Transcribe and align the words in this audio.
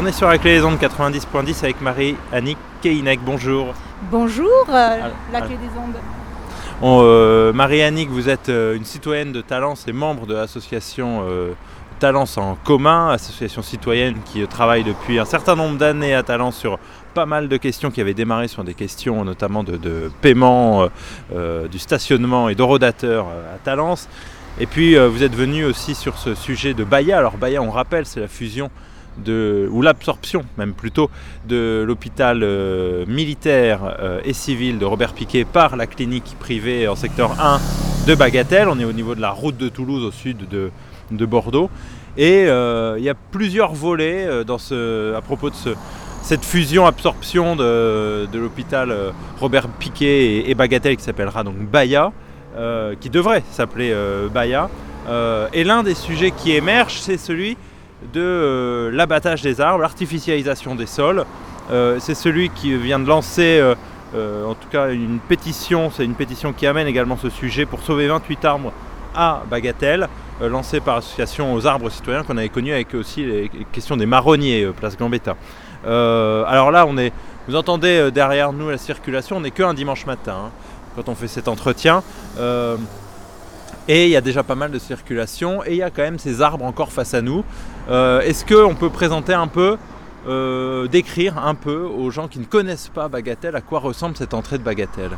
On 0.00 0.06
est 0.06 0.12
sur 0.12 0.26
la 0.26 0.38
clé 0.38 0.54
des 0.54 0.64
ondes 0.64 0.78
90.10 0.78 1.64
avec 1.64 1.82
Marie-Annick 1.82 2.56
Keinek. 2.80 3.20
Bonjour. 3.22 3.74
Bonjour, 4.10 4.64
euh, 4.70 5.10
la 5.30 5.40
clé 5.42 5.56
des 5.56 5.78
ondes. 5.78 5.96
Euh, 6.82 7.52
Marie-Annick, 7.52 8.08
vous 8.08 8.30
êtes 8.30 8.48
euh, 8.48 8.74
une 8.74 8.86
citoyenne 8.86 9.32
de 9.32 9.42
Talence 9.42 9.86
et 9.86 9.92
membre 9.92 10.26
de 10.26 10.32
l'association 10.32 11.26
Talence 11.98 12.38
en 12.38 12.54
commun, 12.64 13.10
association 13.10 13.60
citoyenne 13.60 14.16
qui 14.24 14.46
travaille 14.46 14.82
depuis 14.82 15.18
un 15.18 15.26
certain 15.26 15.56
nombre 15.56 15.76
d'années 15.76 16.14
à 16.14 16.22
Talence 16.22 16.56
sur 16.56 16.78
pas 17.12 17.26
mal 17.26 17.50
de 17.50 17.56
questions 17.58 17.90
qui 17.90 18.00
avaient 18.00 18.14
démarré 18.14 18.48
sur 18.48 18.64
des 18.64 18.72
questions 18.72 19.26
notamment 19.26 19.62
de, 19.62 20.10
paiement, 20.22 20.88
du 21.70 21.78
stationnement 21.78 22.48
et 22.48 22.54
d'orodateur 22.54 23.26
à 23.26 23.58
Talence. 23.62 24.08
Et 24.58 24.64
puis 24.64 24.96
vous 24.96 25.22
êtes 25.22 25.34
venu 25.34 25.66
aussi 25.66 25.94
sur 25.94 26.16
ce 26.16 26.34
sujet 26.34 26.72
de 26.72 26.82
Baya. 26.82 27.18
Alors 27.18 27.36
Baya, 27.36 27.60
on 27.60 27.70
rappelle, 27.70 28.06
c'est 28.06 28.20
la 28.20 28.28
fusion 28.28 28.70
ou 29.28 29.82
l'absorption 29.82 30.44
même 30.58 30.74
plutôt, 30.74 31.10
de 31.46 31.84
l'hôpital 31.86 32.42
euh, 32.42 33.04
militaire 33.06 33.96
euh, 34.00 34.20
et 34.24 34.32
civil 34.32 34.78
de 34.78 34.84
Robert 34.84 35.12
Piquet 35.12 35.44
par 35.44 35.76
la 35.76 35.86
clinique 35.86 36.36
privée 36.38 36.88
en 36.88 36.96
secteur 36.96 37.40
1 37.40 37.60
de 38.06 38.14
Bagatelle. 38.14 38.68
On 38.68 38.78
est 38.78 38.84
au 38.84 38.92
niveau 38.92 39.14
de 39.14 39.20
la 39.20 39.30
route 39.30 39.56
de 39.56 39.68
Toulouse 39.68 40.04
au 40.04 40.10
sud 40.10 40.48
de, 40.48 40.70
Bordeaux. 41.26 41.70
Et 42.16 42.46
euh, 42.46 42.96
il 42.98 43.04
y 43.04 43.10
a 43.10 43.14
plusieurs 43.14 43.74
volets 43.74 44.26
à 44.26 45.20
propos 45.20 45.50
de 45.50 45.54
cette 46.22 46.44
fusion-absorption 46.44 47.54
de, 47.54 48.26
l'hôpital 48.32 48.94
Robert 49.38 49.68
Piquet 49.68 50.48
et, 50.48 50.54
Bagatelle 50.54 50.96
qui 50.96 51.04
s'appellera 51.04 51.44
donc 51.44 51.56
Baya, 51.58 52.12
qui 53.00 53.10
devrait 53.10 53.42
s'appeler 53.50 53.94
Baya. 54.32 54.70
et 55.52 55.64
l'un 55.64 55.82
des 55.82 55.94
sujets 55.94 56.30
qui 56.30 56.52
émerge, 56.52 56.98
c'est 56.98 57.18
celui 57.18 57.56
de 58.12 58.20
euh, 58.20 58.90
l'abattage 58.92 59.42
des 59.42 59.60
arbres, 59.60 59.82
l'artificialisation 59.82 60.74
des 60.74 60.86
sols. 60.86 61.24
Euh, 61.70 61.98
c'est 62.00 62.14
celui 62.14 62.50
qui 62.50 62.74
vient 62.76 62.98
de 62.98 63.06
lancer 63.08 63.60
euh, 64.14 64.44
en 64.44 64.54
tout 64.54 64.68
cas 64.70 64.90
une 64.92 65.18
pétition, 65.20 65.90
c'est 65.90 66.04
une 66.04 66.14
pétition 66.14 66.52
qui 66.52 66.66
amène 66.66 66.86
également 66.86 67.16
ce 67.16 67.30
sujet 67.30 67.64
pour 67.64 67.80
sauver 67.82 68.08
28 68.08 68.44
arbres 68.44 68.72
à 69.14 69.42
Bagatelle, 69.50 70.08
lancée 70.40 70.80
par 70.80 70.96
l'association 70.96 71.54
aux 71.54 71.66
arbres 71.66 71.90
citoyens 71.90 72.22
qu'on 72.22 72.36
avait 72.36 72.48
connu 72.48 72.72
avec 72.72 72.94
aussi 72.94 73.24
les 73.24 73.50
questions 73.72 73.96
des 73.96 74.06
marronniers, 74.06 74.68
place 74.78 74.96
Gambetta. 74.96 75.36
alors 75.84 76.70
là, 76.70 76.86
on 76.86 76.96
est, 76.98 77.12
vous 77.46 77.56
entendez 77.56 78.10
derrière 78.10 78.52
nous 78.52 78.70
la 78.70 78.78
circulation, 78.78 79.36
on 79.36 79.40
n'est 79.40 79.50
qu'un 79.50 79.74
dimanche 79.74 80.06
matin 80.06 80.36
hein, 80.46 80.50
quand 80.96 81.08
on 81.10 81.14
fait 81.14 81.28
cet 81.28 81.48
entretien. 81.48 82.02
Et 83.88 84.04
il 84.04 84.10
y 84.10 84.16
a 84.16 84.20
déjà 84.20 84.42
pas 84.42 84.54
mal 84.54 84.70
de 84.70 84.78
circulation 84.78 85.64
et 85.64 85.70
il 85.70 85.76
y 85.76 85.82
a 85.82 85.90
quand 85.90 86.02
même 86.02 86.18
ces 86.18 86.40
arbres 86.40 86.64
encore 86.64 86.92
face 86.92 87.14
à 87.14 87.22
nous. 87.22 87.44
Euh, 87.90 88.20
est-ce 88.20 88.44
qu'on 88.44 88.74
peut 88.74 88.90
présenter 88.90 89.34
un 89.34 89.48
peu, 89.48 89.76
euh, 90.28 90.86
décrire 90.86 91.38
un 91.38 91.54
peu 91.54 91.80
aux 91.82 92.10
gens 92.10 92.28
qui 92.28 92.38
ne 92.38 92.44
connaissent 92.44 92.90
pas 92.94 93.08
Bagatelle 93.08 93.56
à 93.56 93.60
quoi 93.60 93.80
ressemble 93.80 94.16
cette 94.16 94.34
entrée 94.34 94.58
de 94.58 94.62
Bagatelle? 94.62 95.16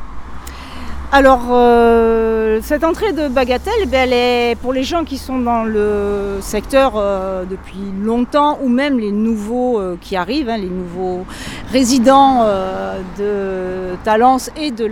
Alors, 1.13 1.47
euh, 1.51 2.59
cette 2.63 2.83
entrée 2.83 3.13
de 3.13 3.29
Bagatelle, 3.29 3.73
eh 3.85 3.95
elle 3.95 4.13
est 4.13 4.57
pour 4.61 4.73
les 4.73 4.83
gens 4.83 5.05
qui 5.05 5.17
sont 5.17 5.39
dans 5.39 5.63
le 5.63 6.39
secteur 6.41 6.95
euh, 6.97 7.45
depuis 7.45 7.93
longtemps 8.03 8.59
ou 8.63 8.69
même 8.69 8.99
les 8.99 9.13
nouveaux 9.13 9.79
euh, 9.79 9.97
qui 10.01 10.17
arrivent, 10.17 10.49
hein, 10.49 10.57
les 10.57 10.69
nouveaux 10.69 11.25
résidents 11.71 12.47
de 13.19 13.95
Talence 14.03 14.51
et 14.57 14.71
de 14.71 14.87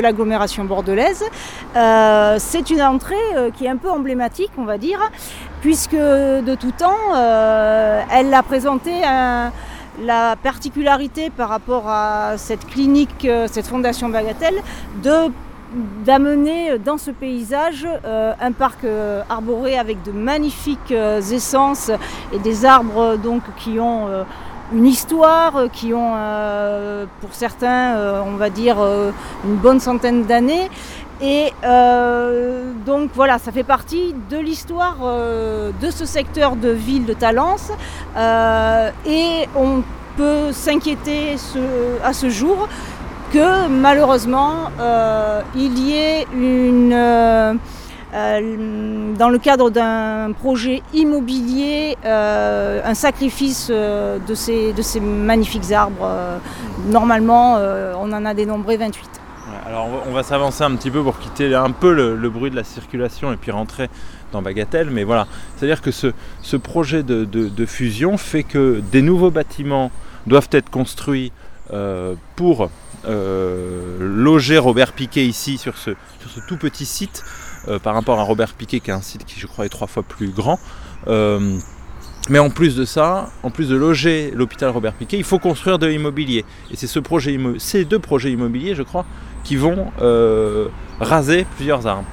l'agglomération 0.00 0.64
bordelaise. 0.64 1.24
C'est 1.74 2.70
une 2.70 2.82
entrée 2.82 3.14
qui 3.56 3.66
est 3.66 3.68
un 3.68 3.76
peu 3.76 3.90
emblématique, 3.90 4.50
on 4.58 4.64
va 4.64 4.78
dire, 4.78 4.98
puisque 5.60 5.94
de 5.94 6.54
tout 6.54 6.72
temps, 6.72 7.14
elle 7.14 8.32
a 8.32 8.42
présenté 8.42 8.92
un 9.04 9.52
la 10.00 10.36
particularité 10.36 11.30
par 11.30 11.48
rapport 11.48 11.88
à 11.88 12.36
cette 12.36 12.66
clinique, 12.66 13.24
euh, 13.24 13.46
cette 13.50 13.66
fondation 13.66 14.08
Bagatelle, 14.08 14.62
d'amener 16.04 16.78
dans 16.78 16.98
ce 16.98 17.12
paysage 17.12 17.86
euh, 18.04 18.32
un 18.40 18.52
parc 18.52 18.82
euh, 18.84 19.22
arboré 19.30 19.78
avec 19.78 20.02
de 20.02 20.10
magnifiques 20.10 20.90
essences 20.90 21.92
et 22.32 22.38
des 22.38 22.64
arbres 22.64 23.16
donc 23.16 23.42
qui 23.56 23.78
ont 23.78 24.08
une 24.72 24.86
histoire, 24.86 25.70
qui 25.72 25.92
ont 25.94 26.14
pour 27.20 27.32
certains, 27.32 28.22
on 28.24 28.36
va 28.36 28.50
dire, 28.50 28.78
une 29.44 29.56
bonne 29.56 29.80
centaine 29.80 30.24
d'années. 30.24 30.68
Et 31.20 31.52
donc 32.86 33.10
voilà, 33.14 33.38
ça 33.38 33.52
fait 33.52 33.64
partie 33.64 34.14
de 34.30 34.38
l'histoire 34.38 34.96
de 35.00 35.90
ce 35.90 36.04
secteur 36.04 36.54
de 36.56 36.70
ville 36.70 37.04
de 37.04 37.14
Talence. 37.14 37.70
et 38.16 39.48
on 39.56 39.82
peut 40.16 40.52
s'inquiéter 40.52 41.36
à 42.04 42.12
ce 42.12 42.28
jour 42.28 42.68
que 43.32 43.68
malheureusement 43.68 44.70
euh, 44.80 45.40
il 45.54 45.78
y 45.78 45.92
ait 45.92 46.26
une, 46.34 46.92
euh, 46.92 47.54
euh, 48.12 49.14
dans 49.16 49.28
le 49.28 49.38
cadre 49.38 49.70
d'un 49.70 50.32
projet 50.32 50.82
immobilier 50.92 51.96
un 52.04 52.94
sacrifice 52.94 53.70
de 53.70 54.34
ces, 54.34 54.72
de 54.72 54.82
ces 54.82 55.00
magnifiques 55.00 55.70
arbres. 55.72 56.08
normalement, 56.86 57.58
on 58.00 58.12
en 58.12 58.24
a 58.24 58.34
dénombré 58.34 58.76
28. 58.76 59.19
Alors 59.66 59.88
on 60.06 60.12
va, 60.12 60.22
s'avancer 60.22 60.62
un 60.62 60.74
petit 60.74 60.90
peu 60.90 61.02
pour 61.02 61.18
quitter 61.18 61.54
un 61.54 61.70
peu 61.70 61.92
le, 61.92 62.30
bruit 62.30 62.50
de 62.50 62.56
la 62.56 62.64
circulation 62.64 63.32
et 63.32 63.36
puis 63.36 63.50
rentrer 63.50 63.88
dans 64.32 64.42
Bagatelle. 64.42 64.90
Mais 64.90 65.04
voilà, 65.04 65.26
c'est-à-dire 65.56 65.80
que 65.82 65.90
ce, 65.90 66.56
projet 66.56 67.02
de, 67.02 67.66
fusion 67.66 68.16
fait 68.16 68.42
que 68.42 68.82
des 68.92 69.02
nouveaux 69.02 69.30
bâtiments 69.30 69.90
doivent 70.26 70.48
être 70.52 70.70
construits 70.70 71.32
euh, 71.72 72.14
pour 72.36 72.70
euh, 73.06 73.96
loger 74.00 74.58
Robert 74.58 74.92
Piquet 74.92 75.26
ici 75.26 75.56
sur 75.56 75.78
ce, 75.78 75.90
tout 76.48 76.56
petit 76.56 76.84
site 76.84 77.24
euh, 77.68 77.78
par 77.78 77.94
rapport 77.94 78.18
à 78.18 78.22
Robert 78.22 78.52
Piquet 78.52 78.80
qui 78.80 78.90
est 78.90 78.94
un 78.94 79.00
site 79.00 79.24
qui 79.24 79.40
je 79.40 79.46
crois 79.46 79.64
est 79.66 79.70
trois 79.70 79.86
fois 79.86 80.02
plus 80.02 80.28
grand. 80.28 80.58
mais 82.28 82.38
en 82.38 82.50
plus 82.50 82.76
de 82.76 82.84
ça, 82.84 83.30
en 83.42 83.50
plus 83.50 83.68
de 83.68 83.76
loger 83.76 84.30
l'hôpital 84.34 84.70
Robert 84.70 84.92
Piquet, 84.92 85.16
il 85.16 85.24
faut 85.24 85.38
construire 85.38 85.78
de 85.78 85.86
l'immobilier. 85.86 86.44
Et 86.70 86.76
c'est 86.76 86.86
ce 86.86 86.98
projet, 86.98 87.38
ces 87.58 87.84
deux 87.84 87.98
projets 87.98 88.30
immobiliers, 88.30 88.74
je 88.74 88.82
crois, 88.82 89.06
qui 89.50 89.56
vont 89.56 89.86
raser 91.00 91.44
plusieurs 91.56 91.84
arbres. 91.84 92.06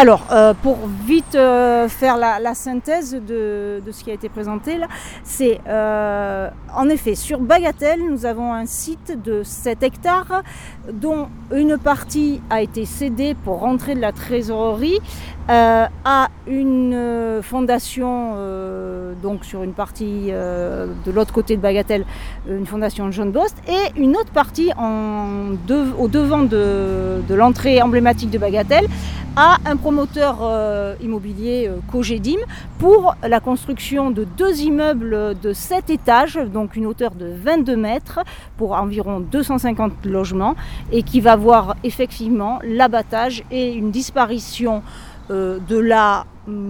Alors, 0.00 0.28
euh, 0.32 0.54
pour 0.54 0.78
vite 1.06 1.34
euh, 1.34 1.86
faire 1.86 2.16
la, 2.16 2.54
synthèse 2.54 3.12
de, 3.12 3.82
ce 3.92 4.02
qui 4.02 4.10
a 4.10 4.14
été 4.14 4.30
présenté 4.30 4.78
là, 4.78 4.88
c'est 5.24 5.60
euh, 5.68 6.48
en 6.74 6.88
effet 6.88 7.14
sur 7.14 7.38
Bagatelle, 7.38 8.00
nous 8.08 8.24
avons 8.24 8.54
un 8.54 8.64
site 8.64 9.22
de 9.22 9.42
7 9.42 9.82
hectares 9.82 10.42
dont 10.90 11.28
une 11.54 11.76
partie 11.76 12.40
a 12.48 12.62
été 12.62 12.86
cédée 12.86 13.34
pour 13.44 13.58
rentrer 13.60 13.94
de 13.94 14.00
la 14.00 14.12
trésorerie 14.12 15.00
à 15.48 16.28
une 16.46 17.40
fondation, 17.42 18.36
donc 19.20 19.44
sur 19.44 19.64
une 19.64 19.72
partie 19.72 20.30
de 20.30 21.10
l'autre 21.10 21.32
côté 21.32 21.56
de 21.56 21.60
Bagatelle, 21.60 22.04
une 22.48 22.66
fondation 22.66 23.10
John 23.10 23.32
Bost, 23.32 23.56
et 23.66 24.00
une 24.00 24.16
autre 24.16 24.30
partie 24.30 24.70
au 24.78 26.08
devant 26.08 26.44
de, 26.44 27.34
l'entrée 27.34 27.82
emblématique 27.82 28.30
de 28.30 28.38
Bagatelle 28.38 28.86
à 29.36 29.58
un 29.64 29.76
promoteur 29.90 30.38
euh, 30.42 30.94
immobilier 31.02 31.66
euh, 31.66 31.80
Cogedim 31.90 32.38
pour 32.78 33.16
la 33.26 33.40
construction 33.40 34.12
de 34.12 34.22
deux 34.22 34.60
immeubles 34.60 35.34
de 35.42 35.52
7 35.52 35.90
étages, 35.90 36.36
donc 36.36 36.76
une 36.76 36.86
hauteur 36.86 37.10
de 37.10 37.26
22 37.34 37.74
mètres 37.74 38.20
pour 38.56 38.74
environ 38.74 39.18
250 39.18 40.06
logements 40.06 40.54
et 40.92 41.02
qui 41.02 41.20
va 41.20 41.34
voir 41.34 41.74
effectivement 41.82 42.60
l'abattage 42.62 43.42
et 43.50 43.72
une 43.72 43.90
disparition 43.90 44.84
euh, 45.32 45.58
de 45.68 45.76
la 45.76 46.24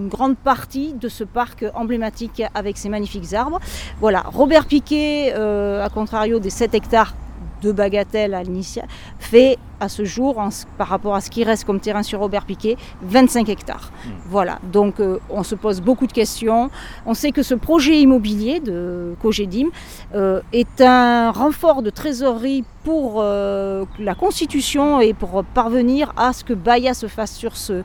grande 0.09 0.37
partie 0.37 0.93
de 0.93 1.07
ce 1.07 1.23
parc 1.23 1.63
emblématique 1.75 2.41
avec 2.55 2.75
ses 2.79 2.89
magnifiques 2.89 3.35
arbres. 3.35 3.59
Voilà, 3.99 4.23
Robert 4.25 4.65
Piquet, 4.65 5.31
à 5.33 5.89
contrario 5.89 6.39
des 6.39 6.49
7 6.49 6.73
hectares 6.73 7.13
de 7.61 7.71
bagatelle 7.71 8.33
à 8.33 8.43
l'initial, 8.43 8.87
fait 9.19 9.57
à 9.81 9.89
ce 9.89 10.05
jour, 10.05 10.39
par 10.77 10.87
rapport 10.87 11.15
à 11.15 11.21
ce 11.21 11.29
qui 11.29 11.43
reste 11.43 11.65
comme 11.65 11.79
terrain 11.79 12.03
sur 12.03 12.19
Robert 12.19 12.45
Piquet, 12.45 12.77
25 13.01 13.49
hectares. 13.49 13.91
Hmm. 14.05 14.09
Voilà, 14.27 14.59
donc 14.71 14.99
euh, 14.99 15.17
on 15.29 15.43
se 15.43 15.55
pose 15.55 15.81
beaucoup 15.81 16.05
de 16.05 16.13
questions. 16.13 16.69
On 17.07 17.15
sait 17.15 17.31
que 17.31 17.41
ce 17.41 17.55
projet 17.55 17.99
immobilier 17.99 18.59
de 18.59 19.15
Cogedim 19.21 19.69
euh, 20.13 20.41
est 20.53 20.81
un 20.81 21.31
renfort 21.31 21.81
de 21.81 21.89
trésorerie 21.89 22.63
pour 22.83 23.15
euh, 23.17 23.85
la 23.99 24.13
constitution 24.13 25.01
et 25.01 25.13
pour 25.13 25.43
parvenir 25.43 26.13
à 26.15 26.31
ce 26.31 26.43
que 26.43 26.53
Baya 26.53 26.93
se 26.93 27.07
fasse 27.07 27.35
sur 27.35 27.57
ce 27.57 27.83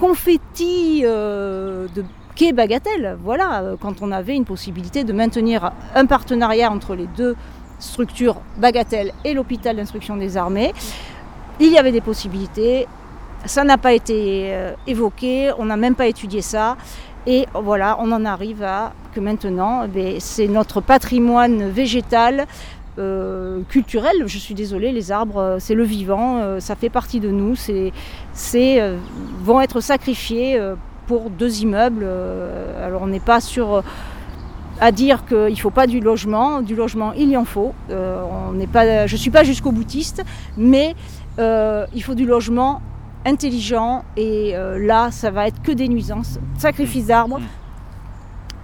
confetti 0.00 1.02
de 1.02 2.04
quai 2.34 2.52
Bagatelle. 2.52 3.16
Voilà, 3.22 3.76
quand 3.80 4.02
on 4.02 4.12
avait 4.12 4.34
une 4.36 4.44
possibilité 4.44 5.04
de 5.04 5.12
maintenir 5.12 5.72
un 5.94 6.06
partenariat 6.06 6.70
entre 6.70 6.94
les 6.94 7.06
deux 7.16 7.34
structure 7.78 8.40
Bagatelle 8.58 9.12
et 9.24 9.34
l'hôpital 9.34 9.76
d'instruction 9.76 10.16
des 10.16 10.36
armées. 10.36 10.72
Il 11.60 11.72
y 11.72 11.78
avait 11.78 11.92
des 11.92 12.00
possibilités, 12.00 12.86
ça 13.46 13.64
n'a 13.64 13.78
pas 13.78 13.92
été 13.92 14.48
euh, 14.54 14.72
évoqué, 14.86 15.50
on 15.58 15.66
n'a 15.66 15.76
même 15.76 15.94
pas 15.94 16.06
étudié 16.06 16.42
ça. 16.42 16.76
Et 17.26 17.46
voilà, 17.54 17.96
on 18.00 18.12
en 18.12 18.24
arrive 18.24 18.62
à 18.62 18.92
que 19.14 19.20
maintenant, 19.20 19.86
eh 19.96 20.20
c'est 20.20 20.48
notre 20.48 20.80
patrimoine 20.80 21.68
végétal 21.68 22.46
euh, 22.98 23.62
culturel. 23.68 24.24
Je 24.26 24.38
suis 24.38 24.54
désolée, 24.54 24.92
les 24.92 25.10
arbres, 25.10 25.38
euh, 25.38 25.56
c'est 25.58 25.74
le 25.74 25.82
vivant, 25.82 26.60
ça 26.60 26.76
fait 26.76 26.90
partie 26.90 27.20
de 27.20 27.30
nous. 27.30 27.56
C'est, 27.56 27.92
vont 29.42 29.60
être 29.60 29.80
sacrifiés 29.80 30.60
pour 31.06 31.30
deux 31.30 31.62
immeubles. 31.62 32.06
alors 32.82 33.02
on 33.02 33.06
n'est 33.06 33.20
pas 33.20 33.40
sur 33.40 33.82
à 34.80 34.92
dire 34.92 35.24
qu'il 35.26 35.36
ne 35.36 35.54
faut 35.54 35.70
pas 35.70 35.86
du 35.86 36.00
logement. 36.00 36.60
Du 36.62 36.74
logement, 36.74 37.12
il 37.12 37.30
y 37.30 37.36
en 37.36 37.44
faut. 37.44 37.74
on 37.90 38.52
n'est 38.52 38.66
pas, 38.66 39.06
je 39.06 39.14
ne 39.14 39.18
suis 39.18 39.30
pas 39.30 39.44
jusqu'au 39.44 39.72
boutiste, 39.72 40.24
mais 40.56 40.94
il 41.38 42.02
faut 42.02 42.14
du 42.14 42.26
logement 42.26 42.80
intelligent. 43.24 44.04
Et 44.16 44.54
là, 44.78 45.10
ça 45.10 45.30
va 45.30 45.46
être 45.46 45.62
que 45.62 45.72
des 45.72 45.88
nuisances. 45.88 46.38
Sacrifice 46.58 47.06
d'arbres. 47.06 47.40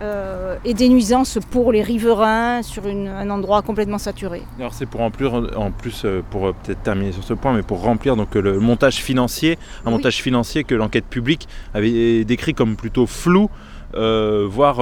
Euh, 0.03 0.56
et 0.64 0.75
des 0.75 0.88
nuisances 0.88 1.38
pour 1.53 1.70
les 1.70 1.82
riverains 1.82 2.62
sur 2.62 2.87
un 2.87 3.31
endroit 3.31 3.62
complètement 3.62 3.99
saturé. 3.99 4.43
Alors 4.58 4.75
c'est 4.75 4.87
pour 4.87 5.00
remplir, 5.00 5.32
en 5.56 5.70
plus 5.70 6.03
euh, 6.05 6.23
pour 6.29 6.49
euh, 6.49 6.55
peut-être 6.61 6.82
terminer 6.82 7.12
sur 7.12 7.23
ce 7.23 7.35
point, 7.35 7.53
mais 7.53 7.62
pour 7.62 7.82
remplir 7.82 8.17
donc 8.17 8.35
le 8.35 8.58
montage 8.58 8.97
financier, 8.97 9.61
un 9.87 9.91
montage 9.91 10.20
financier 10.20 10.65
que 10.65 10.75
l'enquête 10.75 11.05
publique 11.05 11.47
avait 11.73 12.25
décrit 12.25 12.53
comme 12.53 12.75
plutôt 12.75 13.06
flou. 13.06 13.49
Voire 13.94 14.77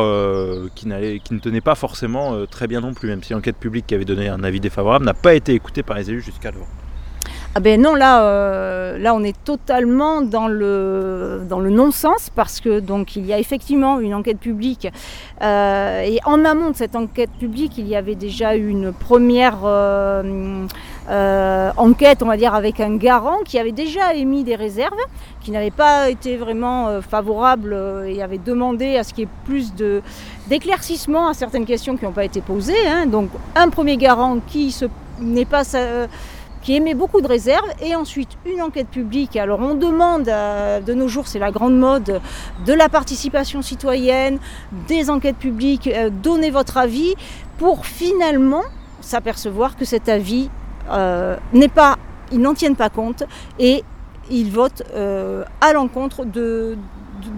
qui, 0.75 0.89
qui, 1.25 1.35
ne 1.35 1.39
tenait 1.39 1.61
pas 1.61 1.75
forcément 1.75 2.47
très 2.47 2.67
bien 2.67 2.81
non 2.81 2.95
plus, 2.95 3.09
même 3.09 3.23
si 3.23 3.33
l'enquête 3.33 3.57
publique 3.57 3.87
qui 3.87 3.95
avait 3.95 4.05
donné 4.05 4.29
un 4.29 4.43
avis 4.45 4.61
défavorable 4.61 5.05
n'a 5.05 5.15
pas 5.15 5.35
été 5.35 5.55
écoutée 5.55 5.83
par 5.83 5.97
les 5.97 6.11
élus 6.11 6.21
jusqu'à 6.21 6.51
jusqu'alors. 6.51 6.80
Ah 7.57 7.59
ben 7.59 7.83
non, 7.83 7.97
là, 7.97 8.23
euh, 8.23 9.05
on 9.13 9.25
est 9.25 9.37
totalement 9.43 10.23
dans 10.23 10.47
le, 10.47 11.41
non-sens 11.51 12.31
parce 12.33 12.61
que 12.61 12.79
donc 12.79 13.17
il 13.17 13.27
y 13.27 13.33
a 13.33 13.41
effectivement 13.41 13.99
une 13.99 14.15
enquête 14.15 14.39
publique 14.39 14.87
euh, 15.43 16.03
et 16.03 16.21
en 16.25 16.45
amont 16.45 16.71
de 16.71 16.77
cette 16.77 16.95
enquête 16.95 17.31
publique, 17.41 17.77
il 17.77 17.89
y 17.89 17.97
avait 17.97 18.15
déjà 18.15 18.55
une 18.55 18.93
première 18.93 19.59
euh, 19.65 20.63
enquête, 21.77 22.23
on 22.23 22.27
va 22.27 22.37
dire, 22.37 22.55
avec 22.55 22.79
un 22.79 22.95
garant 22.95 23.39
qui 23.45 23.59
avait 23.59 23.73
déjà 23.73 24.15
émis 24.15 24.45
des 24.45 24.55
réserves, 24.55 24.95
qui 25.41 25.51
n'avait 25.51 25.73
pas 25.73 26.09
été 26.09 26.37
vraiment 26.37 27.03
favorable 27.03 27.77
et 28.07 28.23
avait 28.23 28.39
demandé 28.39 28.97
à 28.97 29.03
ce 29.03 29.13
qu'il 29.13 29.25
y 29.25 29.27
ait 29.27 29.31
plus 29.45 29.73
d'éclaircissement 30.49 31.27
à 31.27 31.35
certaines 31.35 31.67
questions 31.67 31.97
qui 31.97 32.05
n'ont 32.05 32.13
pas 32.13 32.25
été 32.25 32.43
posées. 32.43 32.87
Hein. 32.87 33.07
Donc 33.07 33.31
un 33.57 33.71
premier 33.71 33.97
garant 33.97 34.39
qui 34.47 34.73
n'est 35.21 35.45
pas 35.45 35.65
qui 36.63 36.75
émet 36.75 36.95
beaucoup 36.95 37.21
de 37.21 37.27
réserves, 37.27 37.71
et 37.81 37.95
ensuite 37.95 38.31
une 38.45 38.61
enquête 38.61 38.89
publique. 38.89 39.37
Alors 39.37 39.61
on 39.61 39.75
demande, 39.75 40.29
euh, 40.29 40.81
de 40.81 40.95
nos 40.95 41.09
jours 41.09 41.27
c'est 41.27 41.39
la 41.39 41.51
grande 41.51 41.79
mode, 41.79 42.21
de 42.67 42.73
la 42.73 42.89
participation 42.89 43.63
citoyenne, 43.63 44.39
des 44.89 45.09
enquêtes 45.09 45.39
publiques, 45.39 45.87
euh, 45.89 46.11
donnez 46.11 46.51
votre 46.51 46.77
avis, 46.77 47.15
pour 47.59 47.87
finalement 47.87 48.63
s'apercevoir 49.01 49.77
que 49.77 49.85
cet 49.85 50.09
avis 50.09 50.51
euh, 50.91 51.37
n'est 51.53 51.69
pas, 51.69 51.97
ils 52.33 52.41
n'en 52.41 52.55
tiennent 52.55 52.77
pas 52.77 52.91
compte, 52.91 53.23
et 53.59 53.83
ils 54.31 54.51
votent 54.51 54.83
à 55.61 55.73
l'encontre 55.73 56.25
de, 56.25 56.77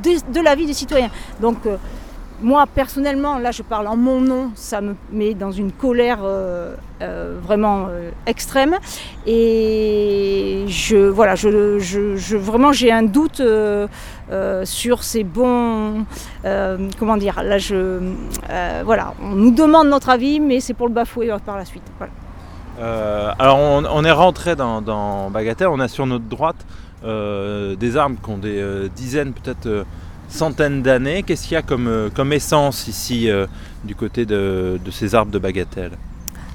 de, 0.03 0.33
de 0.33 0.41
l'avis 0.41 0.67
des 0.67 0.75
citoyens. 0.75 1.11
Donc 1.41 1.57
moi, 2.43 2.67
personnellement, 2.67 3.39
là, 3.39 3.51
je 3.53 3.63
parle 3.63 3.87
en 3.87 3.97
mon 3.97 4.21
nom, 4.21 4.51
ça 4.55 4.81
me 4.81 4.95
met 5.13 5.35
dans 5.35 5.53
une 5.53 5.73
colère 5.73 6.19
euh, 6.23 6.75
euh, 7.01 7.39
vraiment 7.43 7.87
euh, 7.89 8.11
extrême. 8.27 8.77
Et 9.27 10.65
je, 10.67 10.97
voilà, 10.97 11.35
je, 11.37 12.37
vraiment, 12.37 12.73
j'ai 12.73 12.91
un 12.91 13.05
doute 13.05 13.43
sur 14.65 15.05
ces 15.05 15.25
bons. 15.25 16.05
comment 16.99 17.17
dire 17.17 17.43
Là, 17.43 17.59
je. 17.59 17.99
voilà, 18.85 19.15
on 19.23 19.35
nous 19.37 19.53
demande 19.53 19.89
notre 19.89 20.11
avis, 20.11 20.41
mais 20.41 20.61
c'est 20.61 20.75
pour 20.75 20.89
le 20.89 20.95
bafouer 20.95 21.33
par 21.45 21.57
la 21.57 21.65
suite. 21.65 21.85
alors, 22.81 23.59
on, 23.59 24.05
est 24.05 24.13
rentré 24.13 24.57
dans, 24.57 24.83
dans, 24.83 25.31
Bagatelle, 25.31 25.69
on 25.69 25.81
a 25.81 25.89
sur 25.89 26.07
notre 26.07 26.25
droite 26.25 26.67
des 27.05 27.97
armes 27.97 28.17
qui 28.23 28.31
ont 28.31 28.39
des 28.39 28.89
dizaines, 28.95 29.33
peut-être 29.33 29.85
centaines 30.33 30.83
d'années. 30.83 31.23
Qu'est-ce 31.23 31.45
qu'il 31.45 31.53
y 31.53 31.57
a 31.57 31.63
comme, 31.63 31.87
euh, 31.87 32.31
essence 32.33 32.89
ici 32.89 33.31
euh, 33.31 33.47
du 33.85 33.95
côté 33.95 34.25
de, 34.27 34.79
ces 34.91 35.15
arbres 35.15 35.31
de 35.31 35.39
bagatelle? 35.39 35.93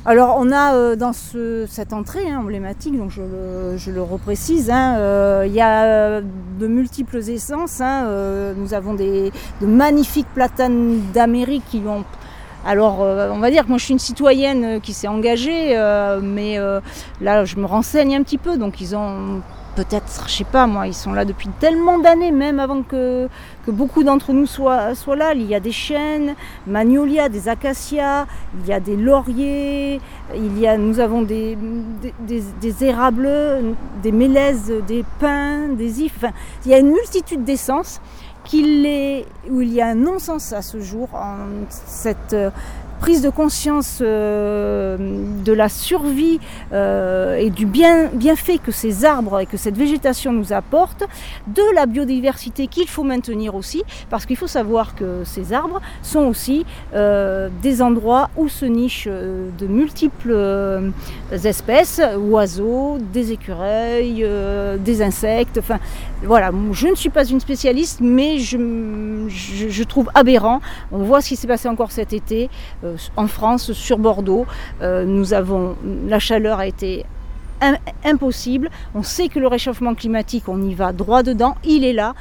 Alors 0.06 0.38
on 0.40 0.52
a 0.52 0.74
euh, 0.74 0.96
dans 0.96 1.12
cette 1.14 1.92
entrée 1.92 2.30
hein, 2.30 2.40
emblématique, 2.40 2.98
donc 2.98 3.12
je 3.12 3.92
le, 3.92 4.02
reprécise, 4.02 4.70
hein, 4.72 5.44
il 5.46 5.52
y 5.52 5.62
a 5.62 6.22
de 6.22 6.68
multiples 6.68 7.18
essences. 7.18 7.82
Hein, 7.82 8.54
nous 8.56 8.74
avons 8.74 8.94
des, 8.94 9.32
de 9.62 9.68
magnifiques 9.68 10.28
platanes 10.34 11.02
d'Amérique 11.14 11.64
qui 11.70 11.82
ont 11.88 12.04
alors, 12.66 13.00
on 13.00 13.40
va 13.40 13.50
dire 13.50 13.64
que 13.64 13.70
moi 13.70 13.78
je 13.78 13.86
suis 13.86 13.94
une 13.94 14.00
citoyenne 14.00 14.82
qui 14.82 14.92
s'est 14.92 15.08
engagée, 15.08 15.70
mais 16.22 16.58
là 17.22 17.46
je 17.46 17.56
me 17.56 17.66
renseigne 17.66 18.16
un 18.16 18.24
petit 18.24 18.38
peu. 18.38 18.58
Donc, 18.58 18.82
ils 18.82 18.94
ont 18.94 19.42
peut-être, 19.78 20.24
je 20.28 20.34
sais 20.34 20.44
pas 20.44 20.66
moi, 20.66 20.88
ils 20.88 20.96
sont 20.96 21.14
là 21.14 21.24
depuis 21.24 21.50
tellement 21.60 22.00
d'années, 22.00 22.32
même 22.32 22.60
avant 22.60 22.82
que, 22.82 23.30
beaucoup 23.68 24.04
d'entre 24.04 24.34
nous 24.34 24.48
soient, 24.48 24.94
là. 25.16 25.34
Il 25.36 25.46
y 25.46 25.54
a 25.54 25.60
des 25.60 25.72
chênes, 25.72 26.34
magnolias, 26.66 27.30
des 27.30 27.48
acacias, 27.48 28.26
il 28.60 28.68
y 28.68 28.74
a 28.74 28.80
des 28.80 28.96
lauriers, 28.96 30.02
il 30.34 30.58
y 30.58 30.66
a, 30.66 30.78
nous 30.78 31.00
avons 31.00 31.22
des, 31.22 31.56
des, 32.28 32.44
des, 32.60 32.84
érables, 32.84 33.30
des 34.02 34.12
mélèzes, 34.12 34.74
des 34.88 35.06
pins, 35.20 35.68
des 35.70 36.02
ifs. 36.02 36.26
Il 36.66 36.72
y 36.72 36.74
a 36.74 36.80
une 36.80 36.92
multitude 36.92 37.44
d'essences 37.44 38.02
où 38.54 39.62
il 39.62 39.74
y 39.74 39.82
a 39.82 39.88
un 39.88 39.96
non-sens 39.96 40.54
à 40.54 40.62
ce 40.62 40.80
jour 40.80 41.10
en 41.14 41.36
cette 41.70 42.36
prise 43.00 43.22
de 43.22 43.30
conscience 43.30 44.00
euh, 44.02 44.98
de 45.46 45.54
la 45.54 45.70
survie 45.70 46.40
euh, 46.74 47.36
et 47.36 47.50
du 47.50 47.66
bien, 47.66 48.10
bienfait 48.14 48.58
que 48.58 48.72
ces 48.72 49.06
arbres 49.06 49.40
et 49.40 49.46
que 49.46 49.58
cette 49.58 49.78
végétation 49.78 50.32
nous 50.34 50.54
apportent, 50.54 51.04
de 51.48 51.62
la 51.76 51.86
biodiversité 51.86 52.68
qu'il 52.68 52.88
faut 52.88 53.04
maintenir 53.04 53.56
aussi, 53.56 53.84
parce 54.10 54.26
qu'il 54.26 54.36
faut 54.36 54.48
savoir 54.48 54.96
que 54.96 55.24
ces 55.24 55.54
arbres 55.54 55.82
sont 56.02 56.26
aussi 56.26 56.66
euh, 56.94 57.50
des 57.62 57.82
endroits 57.82 58.30
où 58.36 58.50
se 58.50 58.66
nichent 58.66 59.08
de 59.08 59.68
multiples 59.68 60.92
espèces, 61.32 62.02
oiseaux, 62.18 62.98
des 63.14 63.32
écureuils, 63.32 64.26
des 64.80 65.02
insectes, 65.02 65.58
enfin 65.60 65.80
voilà, 66.24 66.52
je 66.72 66.88
ne 66.88 66.96
suis 66.96 67.10
pas 67.10 67.26
une 67.26 67.40
spécialiste, 67.40 68.00
mais 68.02 68.40
je, 68.40 68.58
je 69.30 69.84
trouve 69.84 70.10
aberrant. 70.16 70.62
On 70.92 71.04
voit 71.04 71.22
ce 71.22 71.30
qui 71.30 71.36
s'est 71.36 71.48
passé 71.48 71.68
encore 71.68 71.92
cet 71.92 72.12
été. 72.12 72.50
Euh, 72.88 72.96
en 73.16 73.28
France, 73.28 73.74
sur 73.74 73.98
Bordeaux. 73.98 74.46
Euh, 74.82 75.06
nous 75.06 75.34
avons, 75.34 75.76
la 76.08 76.20
chaleur 76.20 76.60
a 76.60 76.68
été 76.68 77.06
impossible. 78.06 78.70
On 78.94 79.04
sait 79.04 79.30
que 79.30 79.40
le 79.40 79.48
réchauffement 79.48 79.96
climatique, 79.96 80.44
on 80.48 80.62
y 80.62 80.74
va 80.74 80.94
droit 80.94 81.24
dedans. 81.24 81.56
Il 81.64 81.84
est 81.84 81.94
là. 81.94 82.14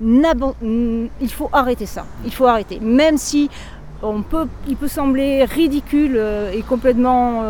Il 0.00 1.30
faut 1.30 1.48
arrêter 1.52 1.86
ça. 1.86 2.04
Il 2.24 2.32
faut 2.32 2.46
arrêter. 2.46 2.78
Même 2.80 3.16
si 3.18 3.48
il 4.02 4.76
peut 4.76 4.88
sembler 4.88 5.44
ridicule 5.44 6.16
euh, 6.16 6.52
et 6.52 6.62
complètement, 6.62 7.44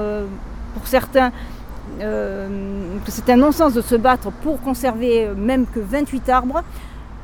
pour 0.75 0.87
certains, 0.87 1.33
que 1.99 3.09
c'est 3.09 3.31
un 3.31 3.37
non-sens 3.37 3.75
de 3.75 3.81
se 3.81 3.97
battre 3.97 4.31
pour 4.43 4.61
conserver 4.61 5.29
même 5.37 5.67
que 5.67 5.81
28 5.81 6.29
arbres. 6.29 6.63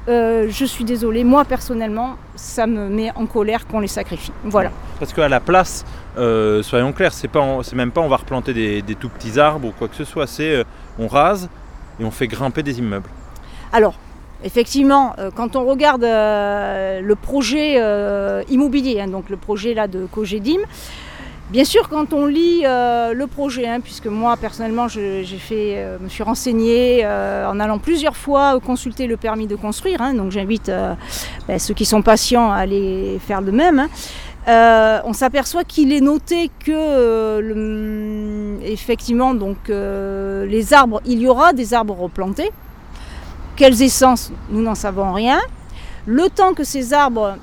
Euh, 0.08 0.46
je 0.48 0.64
suis 0.64 0.84
désolée, 0.84 1.22
moi 1.22 1.44
personnellement, 1.44 2.16
ça 2.34 2.66
me 2.66 2.88
met 2.88 3.10
en 3.14 3.26
colère 3.26 3.66
qu'on 3.66 3.80
les 3.80 3.88
sacrifie. 3.88 4.32
Voilà. 4.44 4.70
Parce 4.98 5.12
qu'à 5.12 5.28
la 5.28 5.40
place, 5.40 5.84
euh, 6.16 6.62
soyons 6.62 6.92
clairs, 6.92 7.12
c'est 7.12 7.28
pas, 7.28 7.44
c'est 7.62 7.76
même 7.76 7.90
pas 7.90 8.00
on 8.00 8.08
va 8.08 8.16
replanter 8.16 8.54
des, 8.54 8.94
tout 8.94 9.10
petits 9.10 9.38
arbres 9.38 9.68
ou 9.68 9.72
quoi 9.72 9.86
que 9.88 9.94
ce 9.94 10.04
soit, 10.04 10.26
c'est 10.26 10.50
euh, 10.50 10.64
on 10.98 11.08
rase 11.08 11.50
et 12.00 12.04
on 12.04 12.10
fait 12.10 12.26
grimper 12.26 12.62
des 12.62 12.78
immeubles. 12.78 13.10
Alors, 13.70 13.96
effectivement, 14.42 15.14
quand 15.34 15.56
on 15.56 15.66
regarde 15.66 16.02
le 16.02 17.14
projet 17.14 17.76
immobilier, 18.48 19.00
hein, 19.00 19.08
donc 19.08 19.28
le 19.28 19.36
projet 19.36 19.74
là 19.74 19.88
de 19.88 20.06
Cogedim, 20.06 20.60
Bien 21.50 21.64
sûr, 21.64 21.88
quand 21.88 22.12
on 22.12 22.26
lit 22.26 22.61
euh, 22.67 23.14
le 23.14 23.26
projet, 23.26 23.67
hein, 23.67 23.81
puisque 23.81 24.07
moi 24.07 24.37
personnellement, 24.37 24.87
j'ai 24.87 25.25
fait, 25.25 25.76
euh, 25.76 25.97
me 25.99 26.11
suis 26.11 26.23
renseignée 26.23 27.00
euh, 27.05 27.49
en 27.49 27.59
allant 27.59 27.78
plusieurs 27.78 28.19
fois 28.19 28.61
consulter 28.61 29.07
le 29.07 29.17
permis 29.17 29.47
de 29.47 29.57
construire. 29.57 30.02
Hein, 30.02 30.12
donc 30.12 30.31
j'invite 30.31 30.71
ben, 31.49 31.59
ceux 31.59 31.73
qui 31.73 31.87
sont 31.87 32.02
patients 32.02 32.52
à 32.52 32.57
aller 32.57 33.19
faire 33.26 33.40
de 33.40 33.50
même. 33.50 33.78
Hein. 33.78 35.00
on 35.07 35.14
s'aperçoit 35.14 35.64
qu'il 35.64 35.90
est 35.90 36.02
noté 36.02 36.50
que 36.62 37.40
effectivement, 38.62 39.33
donc 39.33 39.57
les 39.69 40.75
arbres, 40.75 41.00
il 41.07 41.19
y 41.19 41.28
aura 41.28 41.55
des 41.55 41.73
arbres 41.73 41.99
replantés. 41.99 42.50
Quelles 43.57 43.81
essences, 43.81 44.33
nous 44.50 44.61
n'en 44.61 44.75
savons 44.75 45.14
rien. 45.14 45.38
Le 46.05 46.28
temps 46.28 46.52
que 46.52 46.64
ces 46.64 46.93
arbres 46.93 47.38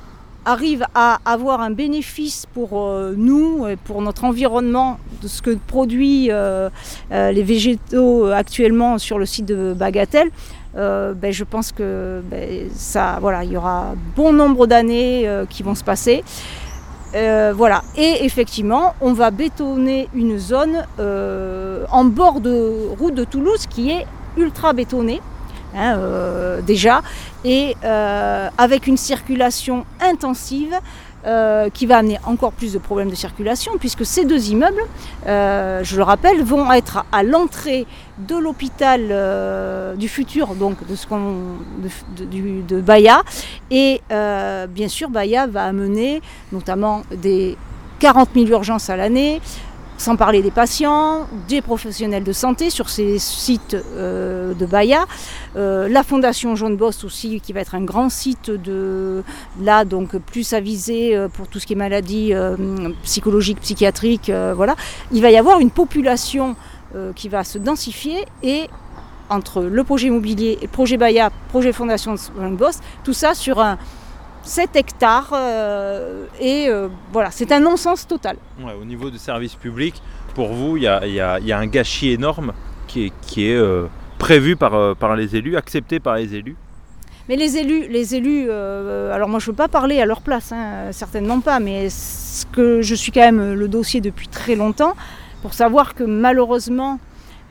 arrive 0.45 0.85
à 0.93 1.19
avoir 1.25 1.61
un 1.61 1.71
bénéfice 1.71 2.45
pour 2.53 2.69
euh, 2.73 3.13
nous 3.17 3.67
et 3.67 3.75
pour 3.75 4.01
notre 4.01 4.23
environnement 4.23 4.99
de 5.21 5.27
ce 5.27 5.41
que 5.41 5.57
produisent 5.67 6.29
euh, 6.31 6.69
euh, 7.11 7.31
les 7.31 7.43
végétaux 7.43 8.27
actuellement 8.27 8.97
sur 8.99 9.17
le 9.17 9.25
site 9.25 9.45
de 9.45 9.73
Bagatelle, 9.73 10.29
ben, 10.75 11.31
je 11.31 11.45
pense 11.45 11.71
que 11.71 12.21
ben, 12.29 12.69
ça, 12.73 13.17
voilà, 13.21 13.45
il 13.45 13.51
y 13.53 13.57
aura 13.57 13.93
bon 14.15 14.33
nombre 14.33 14.67
d'années 14.67 15.25
qui 15.49 15.63
vont 15.63 15.73
se 15.73 15.85
passer. 15.85 16.21
voilà. 17.13 17.81
Et 17.95 18.25
effectivement, 18.25 18.93
on 18.99 19.13
va 19.13 19.31
bétonner 19.31 20.09
une 20.13 20.37
zone 20.37 20.85
en 20.99 22.03
bord 22.03 22.41
de 22.41 22.89
route 22.99 23.15
de 23.15 23.23
Toulouse 23.23 23.67
qui 23.69 23.89
est 23.91 24.05
ultra 24.35 24.73
bétonnée. 24.73 25.21
Hein, 25.75 25.99
déjà, 26.65 27.01
et 27.43 27.75
avec 28.57 28.87
une 28.87 28.97
circulation 28.97 29.85
intensive 30.01 30.79
euh, 31.25 31.71
qui 31.71 31.87
va 31.87 31.97
amener 31.97 32.19
encore 32.25 32.51
plus 32.51 32.71
de 32.73 32.77
problèmes 32.77 33.09
de 33.09 33.15
circulation, 33.15 33.71
puisque 33.79 34.05
ces 34.05 34.25
deux 34.25 34.51
immeubles, 34.51 34.83
euh, 35.25 35.83
je 35.83 35.95
le 35.95 36.03
rappelle, 36.03 36.43
vont 36.43 36.71
être 36.71 37.03
à 37.11 37.23
l'entrée 37.23 37.87
de 38.19 38.35
l'hôpital 38.35 39.07
euh, 39.09 39.95
du 39.95 40.07
futur, 40.07 40.53
donc 40.53 40.85
de, 40.87 40.95
ce 40.95 41.07
de, 41.07 42.25
de, 42.25 42.61
de 42.61 42.79
Baya. 42.79 43.23
Et 43.71 44.01
bien 44.69 44.87
sûr, 44.87 45.09
Baya 45.09 45.47
va 45.47 45.63
amener 45.63 46.21
notamment 46.51 47.01
des 47.11 47.57
40 47.97 48.29
000 48.35 48.45
urgences 48.49 48.91
à 48.91 48.95
l'année, 48.95 49.41
sans 49.97 50.15
parler 50.15 50.41
des 50.41 50.51
patients, 50.51 51.27
des 51.47 51.61
professionnels 51.61 52.23
de 52.23 52.33
santé 52.33 52.69
sur 52.69 52.89
ces 52.89 53.19
sites 53.19 53.75
euh, 53.75 54.53
de 54.53 54.65
Baya. 54.65 55.05
Euh, 55.55 55.87
la 55.87 56.03
Fondation 56.03 56.55
Jaune 56.55 56.75
Bosse 56.75 57.03
aussi, 57.03 57.39
qui 57.39 57.53
va 57.53 57.61
être 57.61 57.75
un 57.75 57.83
grand 57.83 58.09
site 58.09 58.51
de 58.51 59.23
là, 59.61 59.85
donc 59.85 60.17
plus 60.17 60.53
avisé 60.53 61.15
euh, 61.15 61.27
pour 61.29 61.47
tout 61.47 61.59
ce 61.59 61.65
qui 61.65 61.73
est 61.73 61.77
maladie 61.77 62.33
psychologique, 63.03 63.59
psychiatrique. 63.61 64.31
voilà. 64.55 64.75
Il 65.11 65.21
va 65.21 65.31
y 65.31 65.37
avoir 65.37 65.59
une 65.59 65.71
population 65.71 66.55
qui 67.15 67.27
va 67.27 67.43
se 67.43 67.57
densifier 67.57 68.25
et 68.41 68.69
entre 69.29 69.61
le 69.63 69.83
projet 69.83 70.07
immobilier, 70.07 70.57
le 70.61 70.67
projet 70.67 70.97
Baya, 70.97 71.29
projet 71.49 71.73
Fondation 71.73 72.15
Jaune 72.15 72.55
Bosse, 72.55 72.79
tout 73.03 73.13
ça 73.13 73.33
sur 73.33 73.59
un 73.59 73.77
7 74.45 74.75
hectares. 74.75 75.31
Euh, 75.33 76.25
et 76.39 76.67
euh, 76.69 76.87
voilà, 77.11 77.31
c'est 77.31 77.51
un 77.51 77.59
non-sens 77.59 78.07
total. 78.07 78.37
au 78.79 78.85
niveau 78.85 79.09
du 79.09 79.17
service 79.17 79.55
public, 79.55 80.01
pour 80.33 80.53
vous, 80.53 80.77
il 80.77 80.83
y 80.83 80.87
a, 80.87 81.57
un 81.57 81.67
gâchis 81.67 82.11
énorme 82.11 82.53
qui 82.87 83.05
est, 83.05 83.13
qui 83.21 83.49
est 83.49 83.55
euh, 83.55 83.87
prévu 84.17 84.55
par, 84.55 84.95
par 84.95 85.15
les 85.15 85.35
élus, 85.35 85.57
accepté 85.57 85.99
par 85.99 86.15
les 86.15 86.35
élus. 86.35 86.55
Mais 87.27 87.35
les 87.35 87.57
élus, 87.57 87.87
les 87.89 88.13
élus 88.13 88.51
alors 88.51 89.27
moi 89.27 89.39
je 89.39 89.45
ne 89.45 89.51
veux 89.51 89.55
pas 89.55 89.67
parler 89.67 89.99
à 89.99 90.05
leur 90.05 90.21
place, 90.21 90.51
hein, 90.51 90.91
certainement 90.91 91.39
pas, 91.39 91.59
mais 91.59 91.89
ce 91.89 92.45
que 92.45 92.83
je 92.83 92.93
suis 92.93 93.11
quand 93.11 93.21
même 93.21 93.55
le 93.55 93.67
dossier 93.67 93.99
depuis 93.99 94.27
très 94.27 94.55
longtemps, 94.55 94.93
pour 95.41 95.55
savoir 95.55 95.95
que 95.95 96.03
malheureusement, 96.03 96.99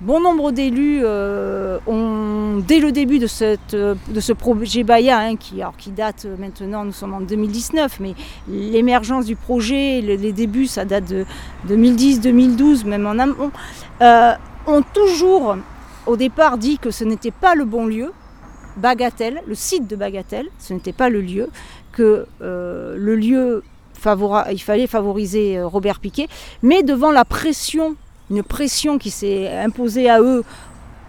Bon 0.01 0.21
nombre 0.21 0.51
d'élus 0.51 1.03
euh, 1.05 1.79
ont, 1.87 2.59
dès 2.67 2.81
le 2.81 2.91
début 2.91 3.21
de, 3.21 3.29
cette, 3.29 3.77
de 3.77 4.21
ce 4.21 4.33
projet 4.33 4.83
Baya, 4.83 5.21
hein, 5.21 5.37
qui, 5.37 5.91
date 5.93 6.27
maintenant, 6.37 6.85
nous 6.85 6.93
sommes 6.93 7.15
en 7.15 7.21
2019, 7.21 8.01
mais 8.01 8.15
l'émergence 8.49 9.25
du 9.25 9.37
projet, 9.37 10.01
les, 10.01 10.33
débuts, 10.33 10.67
ça 10.67 10.85
date 10.85 11.05
de 11.05 11.25
2010-2012, 11.69 12.87
même 12.87 13.07
en 13.07 13.21
amont, 13.21 13.53
euh, 14.03 14.33
ont 14.67 14.83
toujours 14.83 15.57
au 16.07 16.17
départ 16.17 16.59
dit 16.59 16.79
que 16.79 16.91
ce 16.91 17.05
n'était 17.05 17.31
pas 17.31 17.55
le 17.55 17.65
bon 17.65 17.87
lieu, 17.87 18.13
Bagatelle, 18.77 19.43
le 19.47 19.55
site 19.55 19.87
de 19.87 19.95
Bagatelle, 19.95 20.49
ce 20.59 20.75
n'était 20.75 20.93
pas 20.93 21.09
le 21.09 21.21
lieu, 21.21 21.49
que 21.93 22.27
euh, 22.43 22.97
le 22.99 23.15
lieu, 23.15 23.63
il 24.51 24.61
fallait 24.61 24.89
favoriser 24.89 25.63
Robert 25.63 26.01
Piquet, 26.01 26.27
mais 26.65 26.83
devant 26.83 27.13
la 27.13 27.25
pression 27.25 27.95
une 28.31 28.43
pression 28.43 28.99
qui 28.99 29.11
s'est 29.11 29.49
imposée 29.57 30.09
à 30.09 30.21
eux 30.21 30.45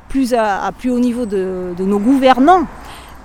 plus 0.09 0.33
à, 0.33 0.71
plus 0.77 0.91
haut 0.91 0.99
niveau 0.99 1.25
de, 1.25 1.73
nos 1.79 1.99
gouvernants, 1.99 2.65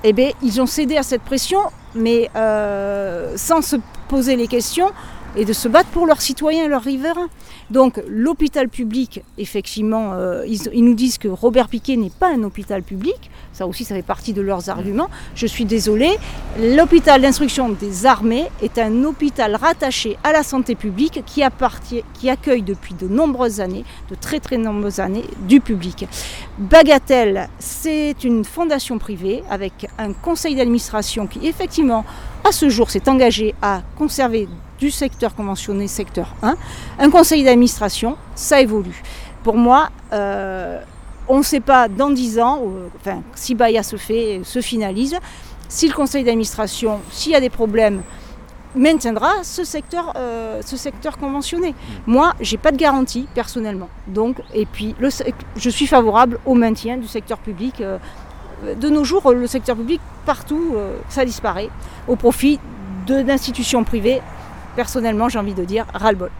eh 0.02 0.12
bien, 0.12 0.30
ils 0.42 0.60
ont 0.60 0.66
cédé 0.66 0.96
à 0.96 1.02
cette 1.02 1.22
pression, 1.22 1.60
mais 1.94 2.30
euh, 2.34 3.34
sans 3.36 3.62
se 3.62 3.76
poser 4.08 4.34
les 4.34 4.48
questions 4.48 4.90
et 5.36 5.44
de 5.44 5.52
se 5.52 5.68
battre 5.68 5.88
pour 5.90 6.06
leurs 6.06 6.20
citoyens 6.20 6.64
et 6.64 6.68
leurs 6.68 6.82
riverains. 6.82 7.28
Donc 7.70 8.02
l'hôpital 8.08 8.68
public, 8.68 9.22
effectivement, 9.38 10.12
euh, 10.14 10.44
ils, 10.46 10.84
nous 10.84 10.94
disent 10.94 11.18
que 11.18 11.28
Robert 11.28 11.68
Piquet 11.68 11.96
n'est 11.96 12.10
pas 12.10 12.28
un 12.28 12.42
hôpital 12.42 12.82
public. 12.82 13.30
Ça 13.52 13.66
aussi, 13.66 13.84
ça 13.84 13.94
fait 13.94 14.02
partie 14.02 14.32
de 14.32 14.42
leurs 14.42 14.70
arguments. 14.70 15.08
Je 15.34 15.46
suis 15.46 15.64
désolée. 15.64 16.16
L'hôpital 16.58 17.20
d'instruction 17.20 17.68
des 17.68 18.06
armées 18.06 18.46
est 18.62 18.78
un 18.78 19.04
hôpital 19.04 19.54
rattaché 19.54 20.16
à 20.24 20.32
la 20.32 20.42
santé 20.42 20.74
publique 20.74 21.22
qui, 21.26 21.42
qui 22.14 22.30
accueille 22.30 22.62
depuis 22.62 22.94
de 22.94 23.08
nombreuses 23.08 23.60
années, 23.60 23.84
de 24.10 24.14
très 24.14 24.40
très 24.40 24.56
nombreuses 24.56 25.00
années, 25.00 25.24
du 25.46 25.60
public. 25.60 26.06
Bagatelle, 26.58 27.48
c'est 27.58 28.24
une 28.24 28.44
fondation 28.44 28.98
privée 28.98 29.42
avec 29.48 29.86
un 29.98 30.12
conseil 30.12 30.56
d'administration 30.56 31.26
qui, 31.26 31.46
effectivement, 31.46 32.04
à 32.44 32.52
ce 32.52 32.68
jour, 32.68 32.90
s'est 32.90 33.08
engagé 33.08 33.54
à 33.62 33.82
conserver 33.96 34.48
du 34.80 34.90
secteur 34.90 35.34
conventionné 35.34 35.86
secteur 35.86 36.34
1, 36.42 36.56
un 36.98 37.10
conseil 37.10 37.44
d'administration, 37.44 38.16
ça 38.34 38.60
évolue. 38.60 39.02
Pour 39.44 39.56
moi, 39.56 39.90
euh, 40.12 40.80
on 41.28 41.38
ne 41.38 41.42
sait 41.42 41.60
pas 41.60 41.86
dans 41.86 42.10
10 42.10 42.40
ans, 42.40 42.62
enfin, 42.96 43.22
si 43.34 43.54
Baya 43.54 43.82
se 43.82 43.96
fait, 43.96 44.40
se 44.42 44.60
finalise, 44.60 45.16
si 45.68 45.86
le 45.86 45.94
conseil 45.94 46.24
d'administration, 46.24 47.00
s'il 47.12 47.32
y 47.32 47.34
a 47.34 47.40
des 47.40 47.50
problèmes, 47.50 48.02
maintiendra 48.74 49.42
ce 49.42 49.64
secteur, 49.64 50.14
euh, 50.16 50.60
ce 50.64 50.76
secteur 50.76 51.18
conventionné. 51.18 51.74
Moi, 52.06 52.32
j'ai 52.40 52.56
pas 52.56 52.72
de 52.72 52.76
garantie 52.76 53.28
personnellement. 53.34 53.88
Donc, 54.06 54.40
et 54.54 54.64
puis, 54.64 54.94
le, 54.98 55.10
je 55.56 55.70
suis 55.70 55.86
favorable 55.86 56.38
au 56.46 56.54
maintien 56.54 56.96
du 56.96 57.06
secteur 57.06 57.38
public. 57.38 57.80
Euh, 57.80 57.98
de 58.78 58.90
nos 58.90 59.04
jours, 59.04 59.32
le 59.32 59.46
secteur 59.46 59.74
public, 59.74 60.02
partout, 60.26 60.74
ça 61.08 61.24
disparaît 61.24 61.70
au 62.06 62.14
profit 62.14 62.60
d'institutions 63.06 63.84
privées 63.84 64.20
personnellement, 64.76 65.28
j'ai 65.28 65.38
envie 65.38 65.54
de 65.54 65.64
dire 65.64 65.86
ras-le-bol. 65.94 66.30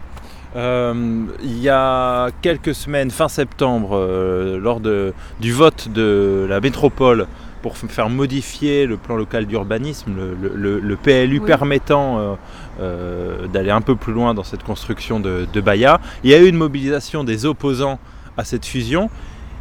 Euh, 0.55 1.25
il 1.41 1.59
y 1.59 1.69
a 1.69 2.29
quelques 2.41 2.75
semaines, 2.75 3.09
fin 3.09 3.29
septembre, 3.29 3.91
euh, 3.93 4.59
lors 4.59 4.79
de, 4.79 5.13
du 5.39 5.53
vote 5.53 5.87
de 5.89 6.45
la 6.49 6.59
métropole 6.59 7.27
pour 7.61 7.77
faire 7.77 8.09
modifier 8.09 8.87
le 8.87 8.97
plan 8.97 9.15
local 9.15 9.45
d'urbanisme, 9.45 10.13
le, 10.41 10.95
PLU 10.95 11.41
permettant 11.41 12.35
euh, 12.79 13.47
d'aller 13.47 13.69
un 13.69 13.81
peu 13.81 13.95
plus 13.95 14.13
loin 14.13 14.33
dans 14.33 14.43
cette 14.43 14.63
construction 14.63 15.19
de, 15.19 15.45
de 15.51 15.61
Baya, 15.61 16.01
il 16.23 16.31
y 16.31 16.33
a 16.33 16.39
eu 16.39 16.47
une 16.47 16.57
mobilisation 16.57 17.23
des 17.23 17.45
opposants 17.45 17.99
à 18.35 18.45
cette 18.45 18.65
fusion 18.65 19.11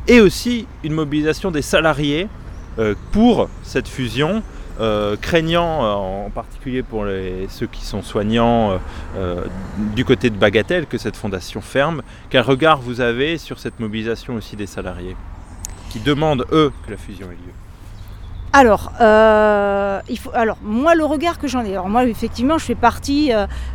et 0.08 0.20
aussi 0.22 0.66
une 0.82 0.94
mobilisation 0.94 1.50
des 1.50 1.60
salariés 1.60 2.26
pour 3.12 3.50
cette 3.62 3.86
fusion 3.86 4.42
euh, 4.80 5.16
craignant 5.20 5.84
euh, 5.84 6.26
en 6.26 6.30
particulier 6.30 6.82
pour 6.82 7.04
ceux 7.48 7.66
qui 7.66 7.84
sont 7.84 8.00
soignants 8.00 8.78
euh, 9.16 9.44
du 9.94 10.06
côté 10.06 10.30
de 10.30 10.36
Bagatelle 10.36 10.86
que 10.86 10.96
cette 10.96 11.16
fondation 11.16 11.60
ferme. 11.60 12.02
Quel 12.30 12.40
regard 12.40 12.80
vous 12.80 13.02
avez 13.02 13.36
sur 13.36 13.58
cette 13.58 13.78
mobilisation 13.78 14.34
aussi 14.34 14.56
des 14.56 14.66
salariés 14.66 15.16
qui 15.90 16.00
demandent, 16.00 16.46
eux, 16.52 16.72
que 16.86 16.92
la 16.92 16.96
fusion 16.96 17.26
ait 17.26 17.34
lieu? 17.34 17.52
Alors, 18.52 18.90
il 20.08 20.18
faut, 20.18 20.30
alors, 20.34 20.56
moi, 20.62 20.94
le 20.94 21.04
regard 21.04 21.38
que 21.38 21.46
j'en 21.46 21.64
ai, 21.64 21.72
alors 21.72 21.88
moi, 21.88 22.04
effectivement, 22.06 22.58
je 22.58 22.64
fais 22.64 22.74
partie 22.74 23.32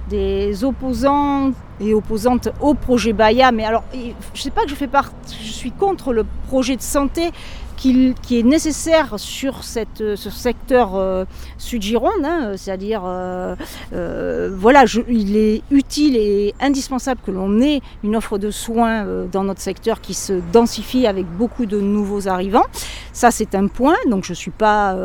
des 0.09 0.63
opposants 0.63 1.51
et 1.79 1.93
opposantes 1.93 2.49
au 2.61 2.73
projet 2.73 3.13
Baya, 3.13 3.51
mais 3.51 3.63
alors, 3.63 3.83
je 3.93 3.99
ne 3.99 4.41
sais 4.43 4.49
pas 4.49 4.63
que 4.63 4.69
je 4.69 4.75
fais 4.75 4.87
partie, 4.87 5.37
je 5.41 5.51
suis 5.51 5.71
contre 5.71 6.13
le 6.13 6.25
projet 6.47 6.75
de 6.75 6.81
santé 6.81 7.31
qui, 7.75 8.13
est 8.31 8.43
nécessaire 8.43 9.15
sur 9.17 9.63
cette, 9.63 10.15
ce 10.15 10.29
secteur 10.29 10.95
euh, 10.95 11.25
sud-Gironde, 11.57 12.23
hein, 12.23 12.53
c'est-à-dire, 12.57 13.03
euh, 13.05 13.55
euh, 13.93 14.49
voilà, 14.57 14.85
il 15.07 15.37
est 15.37 15.61
utile 15.71 16.15
et 16.15 16.53
indispensable 16.59 17.21
que 17.25 17.31
l'on 17.31 17.61
ait 17.61 17.81
une 18.03 18.15
offre 18.15 18.37
de 18.37 18.51
soins 18.51 19.05
dans 19.31 19.43
notre 19.43 19.61
secteur 19.61 20.01
qui 20.01 20.13
se 20.13 20.33
densifie 20.51 21.07
avec 21.07 21.25
beaucoup 21.25 21.65
de 21.65 21.79
nouveaux 21.79 22.27
arrivants. 22.27 22.65
Ça, 23.13 23.31
c'est 23.31 23.55
un 23.55 23.67
point, 23.67 23.95
donc 24.07 24.25
je 24.25 24.31
ne 24.31 24.35
suis 24.35 24.51
pas, 24.51 24.95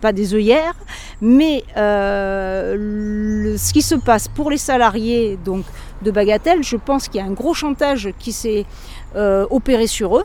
pas 0.00 0.12
des 0.12 0.34
œillères, 0.34 0.74
mais 1.20 1.64
ce 1.76 3.72
qui 3.72 3.82
se 3.82 3.94
passe 3.94 4.28
pour 4.28 4.50
les 4.50 4.58
salariés 4.58 5.38
donc, 5.44 5.64
de 6.02 6.10
Bagatelle, 6.10 6.62
je 6.62 6.76
pense 6.76 7.08
qu'il 7.08 7.20
y 7.20 7.24
a 7.24 7.26
un 7.26 7.32
gros 7.32 7.54
chantage 7.54 8.10
qui 8.18 8.32
s'est 8.32 8.66
opéré 9.14 9.86
sur 9.86 10.18
eux 10.18 10.24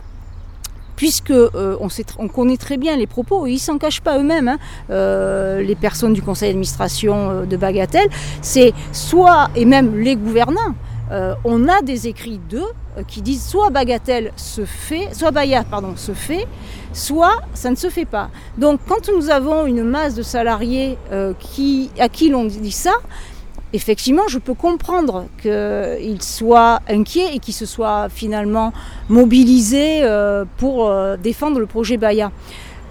puisque 1.00 1.30
euh, 1.30 1.78
on, 2.18 2.28
connaît 2.28 2.58
très 2.58 2.76
bien 2.76 2.94
les 2.94 3.06
propos, 3.06 3.46
ils 3.46 3.58
s'en 3.58 3.78
cachent 3.78 4.02
pas 4.02 4.18
eux-mêmes, 4.18 4.48
hein. 4.48 4.58
euh, 4.90 5.62
les 5.62 5.74
personnes 5.74 6.12
du 6.12 6.20
conseil 6.20 6.50
d'administration 6.50 7.30
euh, 7.30 7.46
de 7.46 7.56
Bagatelle, 7.56 8.10
c'est 8.42 8.74
soit, 8.92 9.48
et 9.56 9.64
même 9.64 9.98
les 9.98 10.14
gouvernants, 10.14 10.74
on 11.44 11.66
a 11.66 11.82
des 11.82 12.06
écrits 12.06 12.38
d'eux 12.48 12.72
qui 13.08 13.20
disent 13.20 13.44
soit 13.44 13.70
Bagatelle 13.70 14.30
se 14.36 14.64
fait, 14.64 15.08
soit 15.12 15.32
Baya 15.32 15.64
pardon, 15.64 15.94
se 15.96 16.12
fait, 16.12 16.46
soit 16.92 17.36
ça 17.52 17.70
ne 17.70 17.74
se 17.74 17.88
fait 17.88 18.04
pas. 18.04 18.28
Donc 18.58 18.78
quand 18.86 19.10
nous 19.12 19.28
avons 19.28 19.66
une 19.66 19.82
masse 19.82 20.14
de 20.14 20.22
salariés 20.22 20.96
à 21.10 22.08
qui 22.08 22.28
l'on 22.28 22.44
dit 22.44 22.70
ça, 22.70 22.92
effectivement, 23.72 24.28
je 24.28 24.38
peux 24.38 24.54
comprendre 24.54 25.26
qu'ils 25.40 26.22
soient 26.22 26.80
inquiets 26.88 27.34
et 27.34 27.38
qu'ils 27.38 27.54
se 27.54 27.66
soient 27.66 28.08
finalement 28.08 28.72
mobilisés 29.08 30.00
euh, 30.02 30.44
pour 30.56 30.88
euh, 30.88 31.16
défendre 31.16 31.58
le 31.58 31.66
projet 31.66 31.96
Baya. 31.96 32.30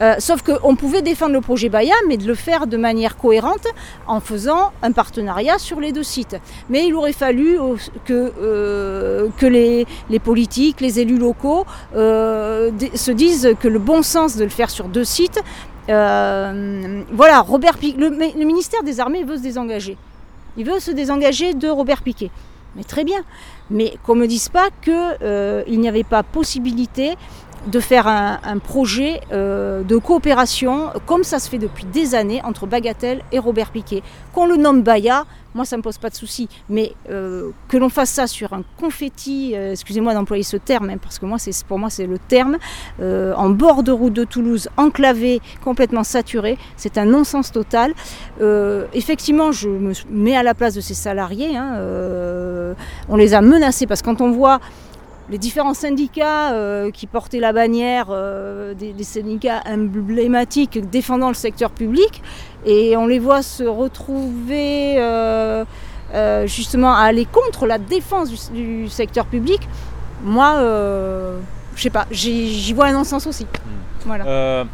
Euh, 0.01 0.15
sauf 0.19 0.41
qu'on 0.43 0.77
pouvait 0.77 1.01
défendre 1.01 1.33
le 1.33 1.41
projet 1.41 1.67
Baya, 1.67 1.93
mais 2.07 2.15
de 2.15 2.25
le 2.25 2.35
faire 2.35 2.67
de 2.67 2.77
manière 2.77 3.17
cohérente 3.17 3.67
en 4.07 4.21
faisant 4.21 4.71
un 4.81 4.93
partenariat 4.93 5.57
sur 5.57 5.81
les 5.81 5.91
deux 5.91 6.03
sites. 6.03 6.37
Mais 6.69 6.87
il 6.87 6.95
aurait 6.95 7.11
fallu 7.11 7.57
que, 8.05 8.31
euh, 8.41 9.27
que 9.37 9.45
les, 9.45 9.85
politiques, 10.23 10.79
les 10.79 11.01
élus 11.01 11.17
locaux 11.17 11.65
se 11.93 13.11
disent 13.11 13.55
que 13.59 13.67
le 13.67 13.79
bon 13.79 14.01
sens 14.01 14.37
de 14.37 14.45
le 14.45 14.49
faire 14.49 14.69
sur 14.69 14.87
deux 14.87 15.03
sites, 15.03 15.41
voilà, 15.87 17.41
Robert 17.41 17.77
le, 17.81 18.09
le, 18.09 18.45
ministère 18.45 18.83
des 18.83 19.01
Armées 19.01 19.23
veut 19.23 19.37
se 19.37 19.41
désengager. 19.41 19.97
Il 20.59 20.65
veut 20.65 20.79
se 20.79 20.91
désengager 20.91 21.53
de 21.53 21.69
Robert 21.69 22.03
Piquet. 22.03 22.29
Mais 22.75 22.83
très 22.83 23.05
bien. 23.05 23.21
Mais 23.71 23.93
qu'on 24.03 24.13
ne 24.13 24.21
me 24.21 24.27
dise 24.27 24.49
pas 24.49 24.67
qu'il 24.81 25.79
n'y 25.79 25.87
avait 25.87 26.03
pas 26.03 26.21
possibilité 26.21 27.15
de 27.67 27.79
faire 27.79 28.07
un, 28.07 28.59
projet 28.59 29.21
euh, 29.31 29.83
de 29.83 29.97
coopération, 29.97 30.89
comme 31.05 31.23
ça 31.23 31.39
se 31.39 31.49
fait 31.49 31.57
depuis 31.57 31.85
des 31.85 32.15
années, 32.15 32.41
entre 32.43 32.67
Bagatelle 32.67 33.21
et 33.31 33.39
Robert 33.39 33.71
Piquet. 33.71 34.03
Qu'on 34.33 34.45
le 34.45 34.57
nomme 34.57 34.81
Baya, 34.81 35.25
moi 35.55 35.65
ça 35.65 35.75
ne 35.75 35.79
me 35.79 35.83
pose 35.83 35.97
pas 35.97 36.09
de 36.09 36.15
souci, 36.15 36.47
mais 36.69 36.93
euh, 37.09 37.49
que 37.67 37.77
l'on 37.77 37.89
fasse 37.89 38.11
ça 38.11 38.27
sur 38.27 38.53
un 38.53 38.63
confetti, 38.79 39.53
euh, 39.55 39.71
excusez-moi 39.71 40.13
d'employer 40.13 40.43
ce 40.43 40.57
terme, 40.57 40.89
hein, 40.89 40.97
parce 41.01 41.19
que 41.19 41.25
moi, 41.25 41.37
pour 41.67 41.79
moi 41.79 41.89
c'est 41.89 42.05
le 42.05 42.17
terme, 42.17 42.57
en 43.01 43.49
bord 43.49 43.83
de 43.83 43.91
route 43.91 44.13
de 44.13 44.23
Toulouse, 44.23 44.69
enclavé, 44.77 45.41
complètement 45.63 46.03
saturé, 46.03 46.57
c'est 46.75 46.97
un 46.97 47.05
non-sens 47.05 47.51
total. 47.51 47.93
effectivement, 48.93 49.51
je 49.51 49.69
me 49.69 49.93
mets 50.09 50.35
à 50.35 50.43
la 50.43 50.53
place 50.53 50.75
de 50.75 50.81
ces 50.81 50.93
salariés, 50.93 51.55
hein, 51.57 51.77
on 53.09 53.15
les 53.15 53.33
a 53.33 53.41
menacés, 53.41 53.87
parce 53.87 54.01
que 54.01 54.05
quand 54.05 54.21
on 54.21 54.31
voit 54.31 54.59
les 55.29 55.37
différents 55.37 55.73
syndicats 55.73 56.53
euh, 56.53 56.91
qui 56.91 57.07
portaient 57.07 57.39
la 57.39 57.53
bannière 57.53 58.07
euh, 58.09 58.73
des, 58.73 59.03
syndicats 59.03 59.61
emblématiques 59.65 60.89
défendant 60.89 61.27
le 61.27 61.35
secteur 61.35 61.71
public 61.71 62.21
et 62.65 62.97
on 62.97 63.07
les 63.07 63.19
voit 63.19 63.41
se 63.41 63.63
retrouver 63.63 64.95
euh, 64.97 65.65
justement 66.45 66.93
à 66.93 67.01
aller 67.01 67.25
contre 67.25 67.67
la 67.67 67.77
défense 67.77 68.51
du, 68.51 68.89
secteur 68.89 69.25
public. 69.25 69.61
Moi, 70.23 70.55
je 71.75 71.81
sais 71.81 71.89
pas, 71.89 72.07
j'y 72.11 72.73
vois 72.73 72.87
un 72.87 72.93
non-sens 72.93 73.25
aussi. 73.27 73.45
Hmm. 73.45 74.05
Voilà. 74.05 74.65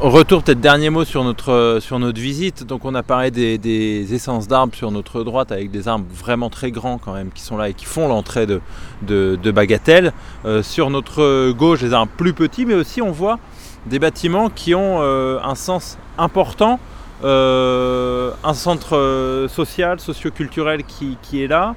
Retour 0.00 0.42
peut-être 0.42 0.60
dernier 0.60 0.90
mot 0.90 1.04
sur 1.04 1.22
notre, 1.22 1.78
sur 1.80 1.98
notre 1.98 2.20
visite. 2.20 2.64
Donc 2.64 2.84
on 2.84 2.94
a 2.94 3.02
parlé 3.02 3.30
des, 3.30 4.14
essences 4.14 4.48
d'arbres 4.48 4.74
sur 4.74 4.90
notre 4.90 5.22
droite 5.22 5.52
avec 5.52 5.70
des 5.70 5.86
arbres 5.86 6.06
vraiment 6.12 6.50
très 6.50 6.72
grands 6.72 6.98
quand 6.98 7.12
même 7.12 7.30
qui 7.30 7.42
sont 7.42 7.56
là 7.56 7.68
et 7.68 7.74
qui 7.74 7.84
font 7.84 8.08
l'entrée 8.08 8.46
de, 8.46 8.60
de, 9.02 9.50
Bagatelle. 9.50 10.12
Euh, 10.44 10.62
sur 10.62 10.90
notre 10.90 11.52
gauche 11.52 11.80
des 11.80 11.92
arbres 11.92 12.10
plus 12.16 12.32
petits 12.32 12.66
mais 12.66 12.74
aussi 12.74 13.00
on 13.00 13.12
voit 13.12 13.38
des 13.86 13.98
bâtiments 13.98 14.50
qui 14.50 14.74
ont 14.74 14.98
euh, 15.00 15.38
un 15.42 15.54
sens 15.54 15.98
important. 16.18 16.80
Euh, 17.24 18.32
un 18.42 18.54
centre 18.54 19.46
social, 19.48 20.00
socio-culturel 20.00 20.82
qui, 20.82 21.16
qui, 21.22 21.44
est 21.44 21.46
là, 21.46 21.76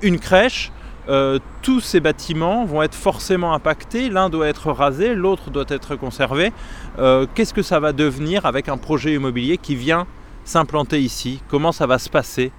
une 0.00 0.20
crèche, 0.20 0.70
euh, 1.08 1.38
tous 1.62 1.80
ces 1.80 2.00
bâtiments 2.00 2.64
vont 2.64 2.82
être 2.82 2.94
forcément 2.94 3.54
impactés. 3.54 4.10
L'un 4.10 4.28
doit 4.28 4.48
être 4.48 4.72
rasé, 4.72 5.14
l'autre 5.14 5.50
doit 5.50 5.64
être 5.68 5.96
conservé. 5.96 6.52
Euh, 6.98 7.26
qu'est-ce 7.34 7.54
que 7.54 7.62
ça 7.62 7.80
va 7.80 7.92
devenir 7.92 8.46
avec 8.46 8.68
un 8.68 8.76
projet 8.76 9.14
immobilier 9.14 9.58
qui 9.58 9.76
vient 9.76 10.06
s'implanter 10.44 11.00
ici? 11.00 11.40
Comment 11.48 11.72
ça 11.72 11.86
va 11.86 11.98
se 11.98 12.08
passer? 12.08 12.52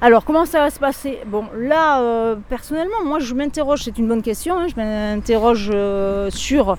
Alors, 0.00 0.24
comment 0.24 0.46
ça 0.46 0.60
va 0.60 0.70
se 0.70 0.78
passer? 0.78 1.18
Bon, 1.26 1.44
là, 1.56 2.00
euh, 2.00 2.36
personnellement, 2.48 3.04
moi, 3.04 3.18
je 3.18 3.34
m'interroge, 3.34 3.82
c'est 3.82 3.98
une 3.98 4.06
bonne 4.06 4.22
question, 4.22 4.56
hein, 4.56 4.66
je 4.68 4.76
m'interroge 4.76 5.72
sur 6.30 6.76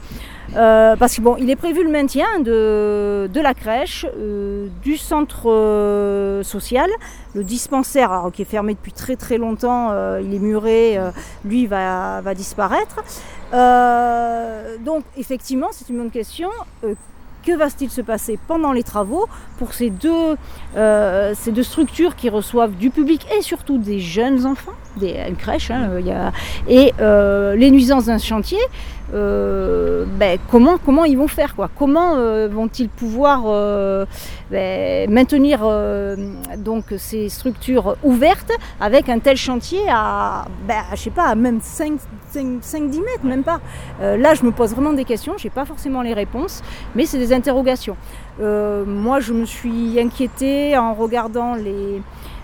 euh, 0.55 0.95
parce 0.95 1.13
qu'il 1.13 1.23
bon, 1.23 1.35
il 1.37 1.49
est 1.49 1.55
prévu 1.55 1.83
le 1.83 1.91
maintien 1.91 2.39
de, 2.39 3.29
la 3.35 3.53
crèche, 3.53 4.05
euh, 4.17 4.67
du 4.81 4.97
centre 4.97 5.49
euh, 5.49 6.43
social, 6.43 6.89
le 7.35 7.43
dispensaire 7.43 8.29
qui 8.33 8.41
est 8.41 8.45
fermé 8.45 8.73
depuis 8.73 8.91
très 8.91 9.15
très 9.15 9.37
longtemps, 9.37 9.93
il 10.19 10.33
est 10.33 10.39
muré, 10.39 10.97
lui 11.45 11.67
va, 11.67 12.21
va 12.21 12.33
disparaître. 12.33 13.03
donc 14.83 15.03
effectivement, 15.17 15.67
c'est 15.71 15.89
une 15.89 15.97
bonne 15.97 16.11
question 16.11 16.49
que 17.49 17.57
va-t-il 17.57 17.89
se 17.89 18.01
passer 18.01 18.37
pendant 18.47 18.71
les 18.71 18.83
travaux 18.83 19.27
pour 19.57 19.73
ces 19.73 19.89
deux, 19.89 20.35
ces 20.75 21.51
deux 21.51 21.63
structures 21.63 22.15
qui 22.15 22.29
reçoivent 22.29 22.75
du 22.75 22.89
public 22.91 23.25
et 23.35 23.41
surtout 23.41 23.77
des 23.77 23.99
jeunes 23.99 24.45
enfants, 24.45 24.73
des, 24.97 25.15
une 25.27 25.35
crèche, 25.35 25.71
hein, 25.71 25.89
et 26.67 26.93
les 26.99 27.71
nuisances 27.71 28.05
d'un 28.05 28.17
chantier 28.17 28.59
euh, 29.13 30.05
ben, 30.05 30.37
comment, 30.51 30.77
comment 30.77 31.03
ils 31.03 31.17
vont 31.17 31.27
faire 31.27 31.55
quoi? 31.55 31.69
Comment 31.77 32.15
euh, 32.17 32.47
vont-ils 32.47 32.89
pouvoir 32.89 33.43
euh, 33.47 34.05
ben, 34.51 35.09
maintenir 35.09 35.61
donc 36.57 36.85
ces 36.97 37.29
structures 37.29 37.95
ouvertes 38.03 38.51
avec 38.79 39.09
un 39.09 39.19
tel 39.19 39.37
chantier 39.37 39.79
à, 39.89 40.45
ben, 40.67 40.83
je 40.91 40.97
sais 40.97 41.09
pas, 41.09 41.33
même 41.35 41.59
5-10 41.59 41.97
mètres, 42.35 43.23
même 43.23 43.43
pas? 43.43 43.59
là, 43.99 44.33
je 44.33 44.43
me 44.43 44.51
pose 44.51 44.71
vraiment 44.71 44.93
des 44.93 45.05
questions, 45.05 45.33
je 45.37 45.45
n'ai 45.45 45.49
pas 45.49 45.65
forcément 45.65 46.01
les 46.01 46.13
réponses, 46.13 46.61
mais 46.95 47.05
c'est 47.05 47.17
des 47.17 47.33
interrogations. 47.33 47.97
moi, 48.39 49.19
je 49.19 49.33
me 49.33 49.45
suis 49.45 49.99
inquiétée 49.99 50.77
en 50.77 50.93
regardant 50.93 51.55
les, 51.55 52.01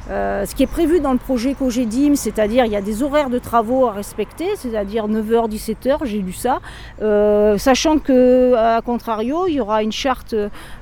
euh, 0.10 0.46
ce 0.46 0.54
qui 0.54 0.64
est 0.64 0.68
prévu 0.68 1.00
dans 1.00 1.14
le 1.14 1.18
projet 1.18 1.56
COGEDIM, 1.56 2.16
c'est-à-dire 2.16 2.66
il 2.66 2.72
y 2.72 2.76
a 2.76 2.82
des 2.82 3.02
horaires 3.02 3.30
de 3.30 3.40
travaux 3.40 3.88
à 3.88 3.92
respecter, 3.92 4.56
c'est-à-dire 4.56 5.08
9h, 5.08 5.50
17h, 5.50 6.06
j'ai 6.06 6.20
lu 6.20 6.34
ça, 6.34 6.60
euh, 7.02 7.58
sachant 7.58 7.98
que 7.98 8.54
à 8.54 8.82
contrario, 8.82 9.48
il 9.48 9.56
y 9.56 9.60
aura 9.60 9.82
une 9.82 9.92
charte 9.92 10.36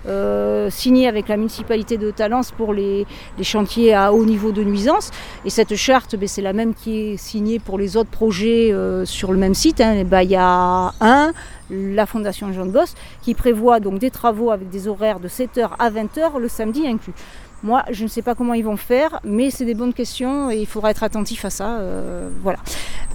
euh, 0.08 0.70
signée 0.70 1.08
avec 1.08 1.30
la 1.30 1.38
municipalité 1.38 1.98
de 1.98 2.12
Talence 2.12 2.52
pour 2.52 2.74
les, 2.74 3.06
chantiers 3.42 3.94
à 3.94 4.14
haut 4.14 4.26
niveau 4.26 4.52
de 4.52 4.64
nuisance, 4.64 5.12
et 5.46 5.50
cette 5.50 5.76
charte, 5.76 6.16
ben, 6.16 6.28
c'est 6.28 6.42
la 6.42 6.54
même 6.54 6.74
qui 6.74 7.14
est 7.14 7.18
signée 7.18 7.60
pour 7.60 7.78
les 7.78 7.96
autres 7.96 8.10
projets 8.10 8.74
sur 9.06 9.32
le 9.32 9.38
même 9.38 9.54
site. 9.54 9.82
Hein. 9.82 10.04
Ben, 10.04 10.22
il 10.22 10.32
y 10.32 10.36
a 10.36 10.94
un, 11.00 11.32
la 11.70 12.06
Fondation 12.06 12.52
Jean 12.52 12.66
Boss, 12.66 12.96
qui 13.22 13.34
prévoit 13.34 13.80
donc 13.80 14.00
des 14.00 14.12
travaux 14.12 14.52
avec 14.52 14.70
des 14.70 14.88
horaires 14.88 15.20
de 15.20 15.28
7h 15.28 15.70
à 15.80 15.90
20h, 15.90 16.40
le 16.40 16.48
samedi 16.48 16.88
inclus. 16.88 17.14
Moi, 17.64 17.84
je 17.92 18.04
ne 18.04 18.10
sais 18.10 18.22
pas 18.22 18.36
comment 18.36 18.54
ils 18.54 18.66
vont 18.66 18.76
faire, 18.76 19.22
mais 19.24 19.50
c'est 19.50 19.64
des 19.64 19.74
bonnes 19.74 19.94
questions 19.94 20.52
et 20.52 20.58
il 20.58 20.66
faudra 20.66 20.92
être 20.92 21.04
attentif 21.04 21.46
à 21.46 21.50
ça. 21.50 21.78
Euh, 21.78 22.30
voilà. 22.42 22.60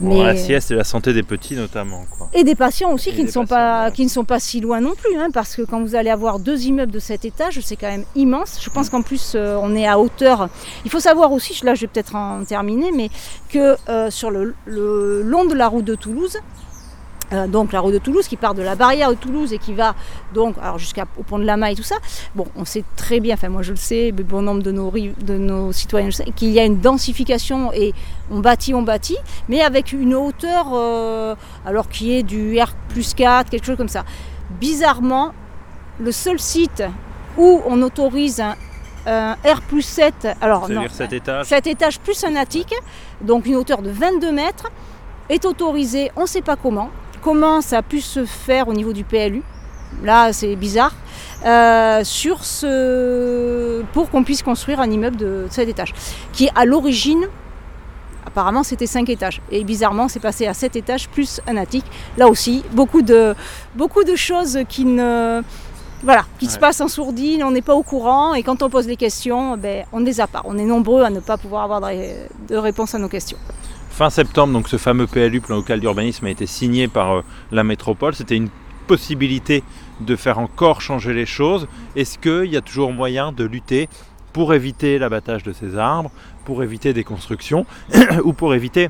mais... 0.00 0.24
La 0.24 0.37
sieste 0.37 0.70
et 0.70 0.74
la 0.74 0.84
santé 0.84 1.12
des 1.12 1.22
petits 1.22 1.54
notamment. 1.54 2.04
Et 2.32 2.44
des 2.44 2.54
patients 2.54 2.90
aussi 2.92 3.12
qui 3.12 3.24
ne, 3.24 3.30
sont 3.30 3.44
pas, 3.44 3.90
qui 3.90 4.04
ne 4.04 4.08
sont 4.08 4.24
pas 4.24 4.40
si 4.40 4.61
loin 4.61 4.80
non 4.80 4.94
plus, 4.94 5.18
hein, 5.18 5.28
parce 5.32 5.54
que 5.54 5.62
quand 5.62 5.82
vous 5.82 5.94
allez 5.94 6.08
avoir 6.08 6.38
deux 6.38 6.64
immeubles 6.64 6.92
de 6.92 6.98
cet 6.98 7.26
étage, 7.26 7.61
c'est 7.61 7.76
quand 7.76 7.90
même 7.90 8.04
immense. 8.16 8.58
Je 8.62 8.70
pense 8.70 8.88
qu'en 8.88 9.02
plus, 9.02 9.32
euh, 9.34 9.58
on 9.61 9.76
est 9.76 9.87
à 9.87 9.98
hauteur. 9.98 10.48
Il 10.87 10.90
faut 10.90 11.00
savoir 11.00 11.30
aussi, 11.32 11.62
là 11.62 11.74
je 11.74 11.82
vais 11.82 11.87
peut-être 11.88 12.14
en 12.14 12.42
terminer, 12.44 12.90
mais 12.90 13.11
que 13.50 13.76
euh, 13.90 14.11
sur 14.11 14.30
le 14.30 14.54
long 14.66 15.44
de 15.44 15.54
la 15.54 15.68
route 15.68 15.84
de 15.84 15.94
Toulouse, 15.94 16.38
euh, 17.33 17.47
donc 17.47 17.73
la 17.73 17.81
route 17.81 17.93
de 17.93 17.99
Toulouse 17.99 18.27
qui 18.27 18.37
part 18.37 18.55
de 18.55 18.62
la 18.62 18.75
barrière 18.75 19.11
de 19.11 19.14
Toulouse 19.14 19.53
et 19.53 19.59
qui 19.59 19.75
va 19.75 19.95
donc 20.33 20.57
jusqu'au 20.79 21.23
pont 21.27 21.38
de 21.38 21.45
la 21.45 21.57
Maille 21.57 21.75
et 21.75 21.77
tout 21.77 21.83
ça. 21.83 21.97
Bon, 22.35 22.47
on 22.57 22.64
sait 22.64 22.85
très 22.97 23.21
bien, 23.21 23.35
enfin 23.35 23.49
moi 23.49 23.62
je 23.62 23.73
le 23.73 23.77
sais, 23.77 24.12
mais 24.17 24.23
bon 24.23 24.43
nombre 24.43 24.62
de 24.62 24.73
nos, 24.73 24.91
de 24.91 25.37
nos 25.37 25.73
citoyens 25.73 26.09
qu'il 26.35 26.51
y 26.51 26.59
a 26.59 26.64
une 26.64 26.81
densification 26.81 27.73
et 27.73 27.93
on 28.31 28.41
bâtit, 28.41 28.73
on 28.75 28.83
bâtit, 28.83 29.19
mais 29.49 29.61
avec 29.61 29.93
une 29.93 30.14
hauteur 30.14 30.69
euh, 30.73 31.35
alors 31.67 31.88
qui 31.88 32.14
est 32.14 32.23
du 32.23 32.59
R 32.59 32.73
plus 32.88 33.14
4, 33.14 33.51
quelque 33.51 33.64
chose 33.64 33.77
comme 33.77 33.88
ça. 33.88 34.05
Bizarrement, 34.61 35.33
le 36.01 36.12
seul 36.12 36.38
site 36.38 36.83
où 37.37 37.61
on 37.67 37.83
autorise 37.83 38.41
un, 39.07 39.37
R 39.45 39.62
plus 39.62 39.83
7, 39.83 40.29
alors 40.41 40.69
non, 40.69 40.87
7 40.88 41.12
étages. 41.12 41.47
7 41.47 41.67
étages 41.67 42.01
plus 42.01 42.25
un 42.25 42.37
attique, 42.37 42.75
donc 43.23 43.47
une 43.47 43.57
hauteur 43.57 43.81
de 43.81 43.91
22 43.91 44.33
mètres, 44.33 44.71
est 45.29 45.45
autorisé, 45.45 46.11
on 46.17 46.23
ne 46.23 46.27
sait 46.27 46.43
pas 46.43 46.57
comment, 46.57 46.91
comment 47.18 47.61
ça 47.61 47.78
a 47.78 47.83
pu 47.83 48.00
se 48.00 48.24
faire 48.24 48.68
au 48.68 48.74
niveau 48.74 48.92
du 48.92 49.04
PLU. 49.04 49.42
Là, 50.02 50.33
c'est 50.33 50.57
bizarre. 50.57 50.92
Euh, 51.44 52.02
sur 52.04 52.44
ce, 52.44 53.83
pour 53.92 54.11
qu'on 54.11 54.24
puisse 54.24 54.42
construire 54.42 54.81
un 54.81 54.90
immeuble 54.90 55.16
de 55.16 55.46
7 55.50 55.68
étages, 55.68 55.94
qui 56.33 56.50
à 56.54 56.64
l'origine, 56.64 57.26
apparemment, 58.26 58.62
c'était 58.62 58.87
5 58.87 59.09
étages. 59.09 59.40
Et 59.50 59.62
bizarrement, 59.64 60.09
c'est 60.09 60.20
passé 60.20 60.46
à 60.46 60.54
7 60.54 60.76
étages 60.76 61.09
plus 61.09 61.40
un 61.46 61.57
attique. 61.57 61.85
Là 62.16 62.28
aussi, 62.28 62.64
beaucoup 62.72 63.02
de, 63.02 63.35
beaucoup 63.74 64.04
de 64.04 64.16
choses 64.16 64.61
qui 64.68 64.85
ne. 64.85 65.42
Voilà, 66.04 66.24
qui 66.38 66.46
se 66.46 66.61
passent 66.61 66.81
en 66.81 66.87
sourdine, 66.87 67.42
on 67.42 67.50
n'est 67.50 67.62
pas 67.62 67.74
au 67.74 67.83
courant, 67.83 68.33
et 68.35 68.44
quand 68.44 68.62
on 68.62 68.70
pose 68.70 68.87
des 68.87 68.94
questions, 68.94 69.57
ben, 69.57 69.85
on 69.92 69.98
ne 69.98 70.07
les 70.07 70.20
a 70.20 70.28
pas. 70.28 70.42
On 70.44 70.57
est 70.57 70.64
nombreux 70.64 71.02
à 71.02 71.11
ne 71.11 71.18
pas 71.18 71.37
pouvoir 71.37 71.64
avoir 71.64 71.81
de, 71.81 71.96
de 72.48 72.57
réponse 72.57 72.94
à 72.94 72.98
nos 72.98 73.09
questions 73.09 73.38
fin 73.98 74.11
septembre, 74.11 74.52
donc 74.52 74.68
ce 74.68 74.76
fameux 74.76 75.08
PLU, 75.08 75.40
plan 75.40 75.56
local 75.56 75.80
d'urbanisme, 75.80 76.24
a 76.26 76.30
été 76.30 76.46
signé 76.46 76.87
par 76.87 77.16
euh, 77.16 77.22
la 77.50 77.64
métropole. 77.64 78.14
C'était 78.14 78.37
une 78.37 78.48
possibilité 78.87 79.64
de 79.98 80.14
faire 80.14 80.38
encore 80.38 80.80
changer 80.80 81.12
les 81.12 81.26
choses. 81.26 81.66
Est-ce 81.96 82.16
qu'il 82.16 82.48
y 82.48 82.56
a 82.56 82.61
toujours 82.61 82.92
moyen 82.92 83.32
de 83.32 83.42
lutter 83.42 83.88
pour 84.32 84.54
éviter 84.54 85.00
l'abattage 85.00 85.42
de 85.42 85.52
ces 85.52 85.76
arbres, 85.76 86.12
pour 86.44 86.62
éviter 86.62 86.92
des 86.92 87.02
constructions, 87.02 87.66
ou 88.22 88.32
pour 88.32 88.54
éviter, 88.54 88.88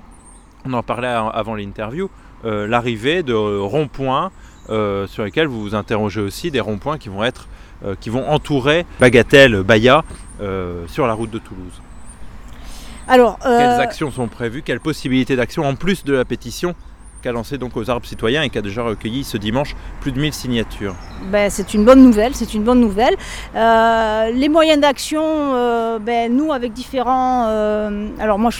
on 0.67 0.75
en 0.75 0.83
parlait 0.83 1.09
avant 1.09 1.55
l'interview, 1.55 2.11
euh, 2.45 2.67
l'arrivée 2.67 3.23
de 3.23 3.33
ronds-points 3.33 4.31
sur 4.69 5.25
lesquels 5.25 5.47
vous 5.47 5.63
vous 5.63 5.75
interrogez 5.75 6.21
aussi 6.21 6.51
des 6.51 6.61
ronds-points 6.61 6.99
qui 6.99 7.09
vont 7.09 7.25
être 7.25 7.49
qui 8.01 8.11
vont 8.11 8.29
entourer 8.29 8.85
Bagatelle, 9.01 9.63
Baya 9.63 10.05
sur 10.87 11.07
la 11.07 11.15
route 11.15 11.31
de 11.31 11.39
Toulouse? 11.39 11.81
Alors, 13.09 13.39
Quelles 13.43 13.81
actions 13.81 14.11
sont 14.11 14.29
prévues 14.29 14.63
Quelles 14.63 14.81
possibilités 14.81 15.37
d'action 15.37 15.65
en 15.65 15.75
plus 15.75 16.05
de 16.05 16.13
la 16.13 16.25
pétition 16.25 16.75
qu'a 17.23 17.33
lancé 17.33 17.59
donc 17.59 17.77
aux 17.77 17.91
arbres 17.91 18.07
citoyens 18.07 18.43
et 18.43 18.51
qui 18.51 18.59
a 18.59 18.63
déjà 18.63 18.83
recueilli 18.83 19.25
ce 19.25 19.37
dimanche 19.37 19.75
plus 20.01 20.13
de 20.13 20.21
1000 20.21 20.33
signatures. 20.33 20.95
Ben, 21.31 21.51
c'est 21.51 21.75
une 21.75 21.85
bonne 21.85 22.03
nouvelle, 22.03 22.35
c'est 22.35 22.55
une 22.55 22.63
bonne 22.63 22.81
nouvelle. 22.81 23.17
Euh, 23.55 24.31
les 24.31 24.49
moyens 24.49 24.81
d'action, 24.81 25.23
euh, 25.25 25.99
ben, 25.99 26.35
nous 26.35 26.53
avec 26.53 26.73
différents... 26.73 27.47
Euh, 27.49 28.09
alors 28.19 28.39
moi 28.39 28.51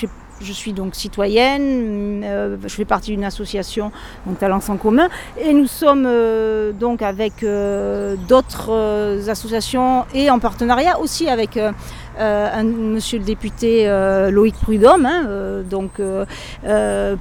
je 0.41 0.53
suis 0.53 0.73
donc 0.73 0.95
citoyenne, 0.95 2.25
je 2.63 2.69
fais 2.69 2.85
partie 2.85 3.11
d'une 3.11 3.25
association, 3.25 3.91
donc 4.25 4.39
Talents 4.39 4.61
en 4.69 4.77
commun, 4.77 5.09
et 5.37 5.53
nous 5.53 5.67
sommes 5.67 6.09
donc 6.79 7.03
avec 7.03 7.45
d'autres 8.29 9.29
associations 9.29 10.07
et 10.15 10.31
en 10.31 10.39
partenariat 10.39 11.01
aussi 11.01 11.29
avec 11.29 11.57
euh, 11.57 11.73
un, 12.19 12.65
monsieur 12.65 13.19
le 13.19 13.25
député 13.25 13.89
euh, 13.89 14.31
Loïc 14.31 14.55
Prudhomme, 14.57 15.07
hein, 15.07 15.25
euh, 15.27 15.63
donc 15.63 16.01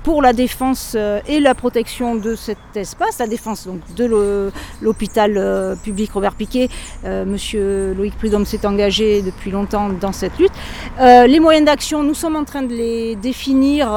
pour 0.03 0.21
la 0.21 0.33
défense 0.33 0.95
et 1.27 1.39
la 1.39 1.55
protection 1.55 2.15
de 2.15 2.36
cet 2.36 2.57
espace, 2.75 3.19
la 3.19 3.27
défense 3.27 3.67
de 3.95 4.51
l'hôpital 4.81 5.77
public 5.83 6.12
Robert 6.12 6.36
Piquet. 6.36 6.69
monsieur 7.03 7.93
Loïc 7.97 8.15
Prudhomme 8.17 8.45
s'est 8.45 8.65
engagé 8.65 9.21
depuis 9.21 9.51
longtemps 9.51 9.89
dans 9.89 10.12
cette 10.12 10.38
lutte. 10.38 10.51
les 10.99 11.39
moyens 11.39 11.65
d'action, 11.65 12.03
nous 12.03 12.13
sommes 12.13 12.36
en 12.36 12.43
train 12.43 12.63
de 12.63 12.73
les 12.73 13.15
définir 13.15 13.88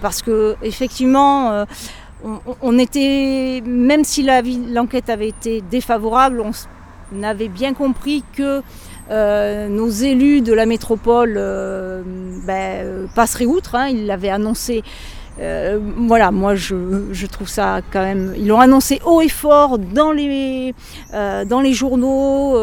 parce 0.00 0.22
que 0.22 0.56
effectivement 0.62 1.66
on, 2.62 2.78
était, 2.78 3.62
même 3.66 4.04
si 4.04 4.22
l'enquête 4.22 5.10
avait 5.10 5.28
été 5.28 5.60
défavorable, 5.60 6.42
on 7.14 7.22
avait 7.22 7.48
bien 7.48 7.74
compris 7.74 8.24
que 8.34 8.62
euh, 9.10 9.68
nos 9.68 9.88
élus 9.88 10.40
de 10.40 10.52
la 10.52 10.64
métropole 10.64 11.34
euh, 11.36 12.02
ben, 12.46 13.08
passeraient 13.14 13.46
outre, 13.46 13.74
hein, 13.74 13.88
ils 13.88 14.06
l'avaient 14.06 14.30
annoncé. 14.30 14.82
Euh, 15.40 15.80
voilà, 15.96 16.30
moi 16.30 16.54
je, 16.54 17.26
trouve 17.26 17.48
ça 17.48 17.80
quand 17.90 18.02
même. 18.02 18.34
Ils 18.36 18.46
l'ont 18.46 18.60
annoncé 18.60 19.00
haut 19.04 19.20
et 19.20 19.28
fort 19.28 19.78
dans 19.78 20.12
les, 20.12 20.74
dans 21.12 21.60
les 21.60 21.72
journaux, 21.72 22.56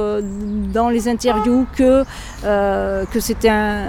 dans 0.71 0.89
les 0.89 1.07
interviews, 1.07 1.65
que, 1.75 2.03
que 2.43 3.19
c'était 3.19 3.49
un. 3.49 3.85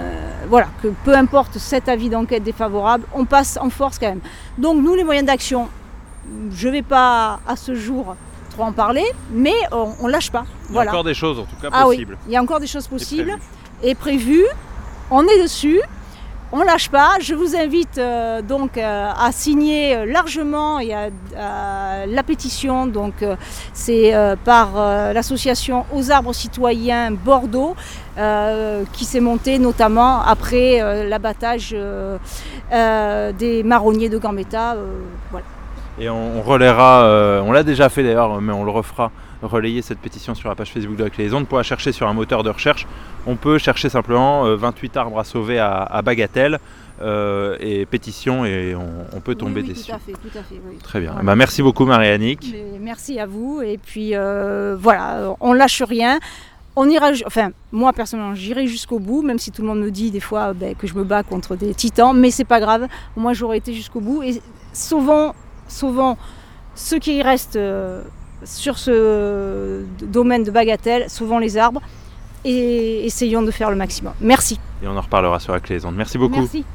Voilà, 0.49 0.67
que 0.81 0.89
peu 1.05 1.15
importe 1.15 1.57
cet 1.57 1.87
avis 1.87 2.09
d'enquête 2.09 2.43
défavorable, 2.43 3.05
on 3.13 3.25
passe 3.25 3.57
en 3.61 3.69
force 3.69 3.99
quand 3.99 4.09
même. 4.09 4.21
Donc 4.57 4.81
nous, 4.83 4.95
les 4.95 5.03
moyens 5.03 5.27
d'action, 5.27 5.69
je 6.51 6.67
ne 6.67 6.73
vais 6.73 6.81
pas 6.81 7.39
à 7.47 7.55
ce 7.55 7.75
jour 7.75 8.15
en 8.63 8.71
parler, 8.71 9.05
mais 9.31 9.55
on, 9.71 10.07
ne 10.07 10.11
lâche 10.11 10.31
pas. 10.31 10.45
Il 10.69 10.75
y 10.75 10.79
a 10.79 10.81
encore 10.83 11.03
des 11.03 11.13
choses 11.13 11.39
en 11.39 11.43
tout 11.43 11.55
cas 11.61 11.69
ah 11.71 11.83
possibles. 11.83 12.17
il 12.27 12.33
y 12.33 12.37
a 12.37 12.41
encore 12.41 12.59
des 12.59 12.67
choses 12.67 12.87
possibles 12.87 13.37
et 13.83 13.95
prévues. 13.95 14.45
On 15.09 15.23
est 15.27 15.41
dessus. 15.41 15.81
On 16.53 16.63
lâche 16.63 16.89
pas. 16.89 17.11
Je 17.21 17.33
vous 17.33 17.55
invite 17.55 17.97
euh, 17.97 18.41
donc 18.41 18.77
euh, 18.77 19.11
à 19.17 19.31
signer 19.31 20.05
largement 20.05 20.79
et 20.79 20.93
à, 20.93 22.05
la 22.05 22.23
pétition. 22.23 22.87
Donc 22.87 23.21
euh, 23.21 23.35
c'est 23.73 24.13
par 24.43 24.73
l'association 25.13 25.85
Aux 25.93 26.11
Arbres 26.11 26.33
Citoyens 26.33 27.11
Bordeaux 27.11 27.75
qui 28.93 29.05
s'est 29.05 29.21
montée 29.21 29.57
notamment 29.59 30.21
après 30.21 30.79
l'abattage 31.07 31.75
des 32.71 33.63
marronniers 33.63 34.09
de 34.09 34.17
Gambetta. 34.17 34.75
voilà. 35.31 35.45
Et 35.99 36.09
on, 36.09 36.41
relaiera, 36.41 37.03
euh, 37.03 37.41
on 37.41 37.51
l'a 37.51 37.63
déjà 37.63 37.89
fait 37.89 38.03
d'ailleurs, 38.03 38.41
mais 38.41 38.53
on 38.53 38.63
le 38.63 38.71
refera, 38.71 39.11
relayer 39.41 39.81
cette 39.81 39.99
pétition 39.99 40.35
sur 40.35 40.49
la 40.49 40.55
page 40.55 40.71
Facebook 40.71 40.97
de 40.97 41.03
la 41.03 41.09
Clé 41.09 41.25
des 41.25 41.33
Ondes. 41.33 41.47
Pour 41.47 41.57
la 41.57 41.63
chercher 41.63 41.91
sur 41.91 42.07
un 42.07 42.13
moteur 42.13 42.43
de 42.43 42.49
recherche, 42.49 42.87
on 43.27 43.35
peut 43.35 43.57
chercher 43.57 43.89
simplement 43.89 44.43
28 44.55 44.95
euh, 44.95 44.99
arbres 44.99 45.19
à 45.19 45.23
sauver 45.23 45.59
à, 45.59 46.01
Bagatelle. 46.03 46.59
Euh, 47.03 47.57
et 47.59 47.87
pétition 47.87 48.45
et 48.45 48.75
on, 48.75 49.21
peut 49.21 49.33
tomber 49.33 49.63
dessus. 49.63 49.87
Tout 49.89 49.95
à 49.95 49.97
fait, 49.97 50.11
tout 50.11 50.37
à 50.37 50.43
fait. 50.43 50.61
Très 50.83 50.99
bien. 50.99 51.15
Bah, 51.23 51.35
merci 51.35 51.63
beaucoup 51.63 51.83
Marie-Annick. 51.83 52.55
Merci 52.79 53.19
à 53.19 53.25
vous 53.25 53.59
et 53.63 53.79
puis 53.79 54.13
voilà, 54.13 55.35
on 55.39 55.53
lâche 55.53 55.81
rien. 55.81 56.19
On 56.75 56.87
ira, 56.87 57.09
enfin 57.25 57.49
moi 57.71 57.91
personnellement 57.91 58.35
j'irai 58.35 58.67
jusqu'au 58.67 58.99
bout, 58.99 59.23
même 59.23 59.39
si 59.39 59.51
tout 59.51 59.63
le 59.63 59.67
monde 59.67 59.81
me 59.81 59.89
dit 59.89 60.11
des 60.11 60.19
fois 60.19 60.53
ben, 60.53 60.75
que 60.75 60.85
je 60.85 60.93
me 60.93 61.03
bats 61.03 61.23
contre 61.23 61.55
des 61.55 61.73
titans, 61.73 62.15
mais 62.15 62.29
c'est 62.29 62.45
pas 62.45 62.59
grave. 62.59 62.87
Moi 63.17 63.33
j'aurais 63.33 63.57
été 63.57 63.73
jusqu'au 63.73 63.99
bout 63.99 64.21
et 64.21 64.39
sauvons 64.71 65.33
souvent 65.71 66.17
ceux 66.75 66.99
qui 66.99 67.21
restent 67.21 67.55
euh, 67.55 68.03
sur 68.43 68.77
ce 68.77 69.83
domaine 70.01 70.43
de 70.43 70.51
bagatelle, 70.51 71.09
souvent 71.09 71.39
les 71.39 71.57
arbres, 71.57 71.81
et 72.43 73.05
essayons 73.05 73.41
de 73.41 73.51
faire 73.51 73.69
le 73.69 73.75
maximum. 73.75 74.13
Merci. 74.19 74.59
Et 74.83 74.87
on 74.87 74.97
en 74.97 75.01
reparlera 75.01 75.39
sur 75.39 75.53
la 75.53 75.59
clé 75.59 75.77
Merci 75.93 76.17
beaucoup. 76.17 76.39
Merci. 76.39 76.65